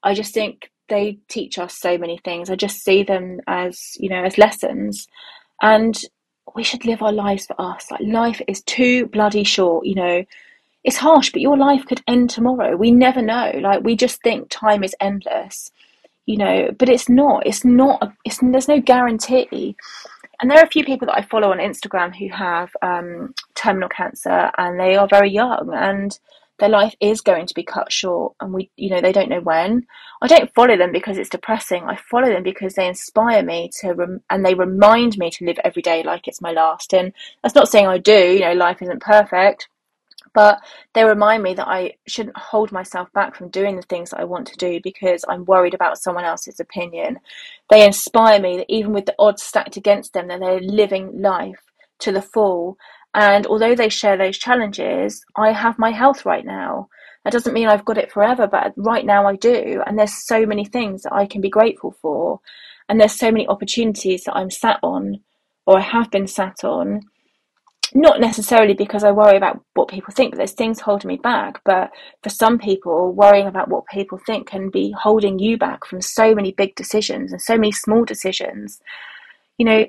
I 0.04 0.14
just 0.14 0.34
think 0.34 0.70
they 0.90 1.20
teach 1.28 1.58
us 1.58 1.76
so 1.76 1.98
many 1.98 2.20
things. 2.24 2.50
I 2.50 2.56
just 2.56 2.84
see 2.84 3.04
them 3.04 3.42
as, 3.48 3.98
you 4.00 4.10
know, 4.10 4.24
as 4.24 4.38
lessons. 4.38 5.08
And 5.62 6.00
we 6.56 6.64
should 6.64 6.86
live 6.86 7.02
our 7.02 7.12
lives 7.12 7.46
for 7.46 7.60
us. 7.60 7.90
Like 7.92 8.02
life 8.02 8.42
is 8.48 8.62
too 8.62 9.08
bloody 9.08 9.44
short, 9.44 9.86
you 9.86 9.96
know. 9.96 10.24
It's 10.84 10.98
harsh, 10.98 11.32
but 11.32 11.42
your 11.42 11.58
life 11.58 11.86
could 11.86 12.02
end 12.08 12.30
tomorrow. 12.30 12.78
We 12.78 12.92
never 12.92 13.22
know. 13.22 13.52
Like 13.62 13.84
we 13.84 13.96
just 13.96 14.22
think 14.22 14.50
time 14.50 14.84
is 14.84 14.96
endless, 15.02 15.72
you 16.26 16.38
know, 16.38 16.70
but 16.78 16.88
it's 16.88 17.10
not. 17.10 17.46
It's 17.46 17.66
not. 17.66 18.14
It's 18.24 18.40
there's 18.42 18.70
no 18.70 18.80
guarantee. 18.80 19.76
And 20.39 20.50
there 20.50 20.60
are 20.60 20.65
a 20.65 20.70
few 20.70 20.84
people 20.84 21.08
that 21.08 21.17
I 21.17 21.24
follow 21.24 21.51
on 21.51 21.58
Instagram 21.58 22.15
who 22.15 22.29
have 22.29 22.70
um, 22.82 23.34
terminal 23.56 23.89
cancer, 23.89 24.51
and 24.58 24.79
they 24.79 24.96
are 24.96 25.08
very 25.08 25.32
young, 25.32 25.72
and 25.74 26.17
their 26.60 26.70
life 26.70 26.96
is 27.00 27.22
going 27.22 27.46
to 27.46 27.53
be 27.53 27.63
cut 27.63 27.91
short 27.91 28.34
and 28.41 28.53
we 28.53 28.70
you 28.77 28.89
know 28.89 29.01
they 29.01 29.12
don't 29.12 29.29
know 29.29 29.41
when. 29.41 29.86
I 30.22 30.27
don't 30.27 30.53
follow 30.53 30.75
them 30.75 30.91
because 30.91 31.17
it's 31.17 31.29
depressing. 31.29 31.84
I 31.84 31.96
follow 31.96 32.29
them 32.29 32.44
because 32.44 32.74
they 32.74 32.88
inspire 32.88 33.44
me 33.44 33.70
to 33.82 33.94
rem- 33.94 34.24
and 34.29 34.46
they 34.46 34.56
remind 34.56 35.17
me 35.17 35.29
to 35.32 35.46
live 35.46 35.60
every 35.63 35.82
day 35.82 36.03
like 36.03 36.27
it's 36.27 36.41
my 36.41 36.51
last. 36.51 36.94
And 36.94 37.13
that's 37.44 37.56
not 37.56 37.70
saying 37.70 37.88
i 37.88 37.98
do 37.98 38.34
you 38.34 38.39
know 38.39 38.53
life 38.53 38.82
isn't 38.82 39.01
perfect 39.01 39.67
but 40.34 40.60
they 40.93 41.03
remind 41.03 41.43
me 41.43 41.53
that 41.55 41.67
I 41.67 41.93
shouldn't 42.07 42.38
hold 42.38 42.72
myself 42.72 43.12
back 43.13 43.36
from 43.36 43.50
doing 43.50 43.75
the 43.75 43.81
things 43.84 44.12
that 44.12 44.19
I 44.19 44.25
want 44.25 44.48
to 44.48 44.57
do 44.57 44.79
because 44.84 45.24
I'm 45.27 45.46
worried 45.46 45.74
about 45.74 45.98
someone 46.00 46.25
else's 46.25 46.60
opinion. 46.60 47.19
They 47.69 47.86
inspire 47.86 48.39
me 48.39 48.57
that 48.57 48.72
even 48.72 48.93
with 48.93 49.05
the 49.05 49.15
odds 49.19 49.43
stacked 49.43 49.77
against 49.77 50.13
them, 50.13 50.27
that 50.29 50.39
they're 50.39 50.62
living 50.62 51.22
life 51.22 51.62
to 52.00 52.12
the 52.12 52.22
full 52.22 52.77
and 53.17 53.48
although 53.48 53.74
they 53.75 53.89
share 53.89 54.15
those 54.15 54.38
challenges, 54.38 55.25
I 55.36 55.51
have 55.51 55.79
my 55.79 55.91
health 55.91 56.24
right 56.25 56.46
now. 56.46 56.89
That 57.24 57.34
doesn't 57.34 57.53
mean 57.53 57.67
I've 57.67 57.84
got 57.84 57.98
it 57.98 58.12
forever, 58.12 58.48
but 58.48 58.74
right 58.77 59.05
now 59.05 59.25
I 59.25 59.36
do. 59.36 59.81
And 59.88 59.98
there's 59.98 60.25
so 60.27 60.46
many 60.46 60.65
things 60.65 61.03
that 61.03 61.13
I 61.13 61.25
can 61.25 61.41
be 61.41 61.50
grateful 61.50 61.96
for. 62.01 62.39
And 62.88 63.00
there's 63.00 63.17
so 63.17 63.31
many 63.31 63.48
opportunities 63.48 64.24
that 64.25 64.36
I'm 64.36 64.51
sat 64.51 64.79
on 64.84 65.22
or 65.65 65.79
I 65.79 65.81
have 65.81 66.12
been 66.12 66.27
sat 66.27 66.63
on. 66.63 67.01
Not 67.94 68.20
necessarily 68.20 68.74
because 68.74 69.03
I 69.03 69.12
worry 69.12 69.38
about 69.38 69.62
what 69.74 69.88
people 69.88 70.13
think, 70.13 70.32
but 70.32 70.38
there's 70.38 70.51
things 70.51 70.82
holding 70.82 71.08
me 71.08 71.17
back. 71.17 71.62
But 71.63 71.91
for 72.22 72.29
some 72.29 72.60
people, 72.60 73.13
worrying 73.13 73.48
about 73.48 73.70
what 73.70 73.86
people 73.88 74.20
think 74.25 74.48
can 74.48 74.70
be 74.70 74.94
holding 74.98 75.39
you 75.39 75.58
back 75.58 75.86
from 75.86 76.01
so 76.01 76.36
many 76.36 76.51
big 76.51 76.75
decisions 76.75 77.32
and 77.32 77.41
so 77.41 77.56
many 77.56 77.72
small 77.72 78.03
decisions. 78.03 78.82
You 79.58 79.65
know, 79.65 79.86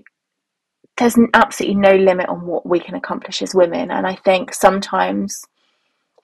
there's 0.96 1.16
absolutely 1.34 1.76
no 1.76 1.94
limit 1.96 2.28
on 2.28 2.46
what 2.46 2.66
we 2.66 2.78
can 2.80 2.94
accomplish 2.94 3.42
as 3.42 3.54
women. 3.54 3.90
And 3.90 4.06
I 4.06 4.14
think 4.14 4.54
sometimes 4.54 5.44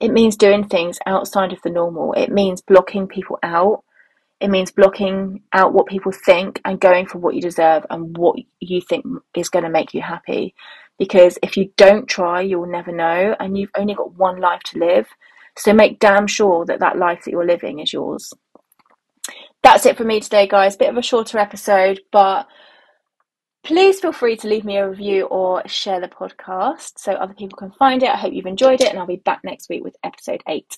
it 0.00 0.10
means 0.12 0.36
doing 0.36 0.68
things 0.68 0.98
outside 1.06 1.52
of 1.52 1.62
the 1.62 1.70
normal. 1.70 2.12
It 2.12 2.30
means 2.30 2.60
blocking 2.60 3.08
people 3.08 3.38
out. 3.42 3.82
It 4.40 4.48
means 4.48 4.70
blocking 4.70 5.42
out 5.52 5.72
what 5.72 5.86
people 5.86 6.12
think 6.12 6.60
and 6.64 6.80
going 6.80 7.06
for 7.06 7.18
what 7.18 7.34
you 7.34 7.40
deserve 7.40 7.86
and 7.90 8.16
what 8.16 8.36
you 8.60 8.80
think 8.80 9.06
is 9.36 9.48
going 9.48 9.64
to 9.64 9.70
make 9.70 9.94
you 9.94 10.02
happy. 10.02 10.54
Because 10.98 11.38
if 11.42 11.56
you 11.56 11.70
don't 11.76 12.06
try, 12.06 12.40
you'll 12.40 12.66
never 12.66 12.92
know. 12.92 13.34
And 13.40 13.58
you've 13.58 13.70
only 13.76 13.94
got 13.94 14.14
one 14.14 14.40
life 14.40 14.62
to 14.64 14.78
live. 14.78 15.08
So 15.56 15.72
make 15.72 15.98
damn 15.98 16.26
sure 16.26 16.64
that 16.66 16.80
that 16.80 16.98
life 16.98 17.22
that 17.24 17.30
you're 17.30 17.46
living 17.46 17.80
is 17.80 17.92
yours. 17.92 18.32
That's 19.62 19.86
it 19.86 19.96
for 19.96 20.04
me 20.04 20.20
today, 20.20 20.46
guys. 20.46 20.76
Bit 20.76 20.90
of 20.90 20.96
a 20.96 21.02
shorter 21.02 21.38
episode, 21.38 22.00
but 22.12 22.46
Please 23.64 23.98
feel 23.98 24.12
free 24.12 24.36
to 24.36 24.46
leave 24.46 24.66
me 24.66 24.76
a 24.76 24.86
review 24.86 25.24
or 25.24 25.66
share 25.66 25.98
the 25.98 26.06
podcast 26.06 26.98
so 26.98 27.14
other 27.14 27.32
people 27.32 27.56
can 27.56 27.72
find 27.72 28.02
it. 28.02 28.10
I 28.10 28.16
hope 28.18 28.34
you've 28.34 28.44
enjoyed 28.44 28.82
it, 28.82 28.90
and 28.90 28.98
I'll 28.98 29.06
be 29.06 29.16
back 29.16 29.40
next 29.42 29.70
week 29.70 29.82
with 29.82 29.96
episode 30.04 30.42
eight. 30.46 30.76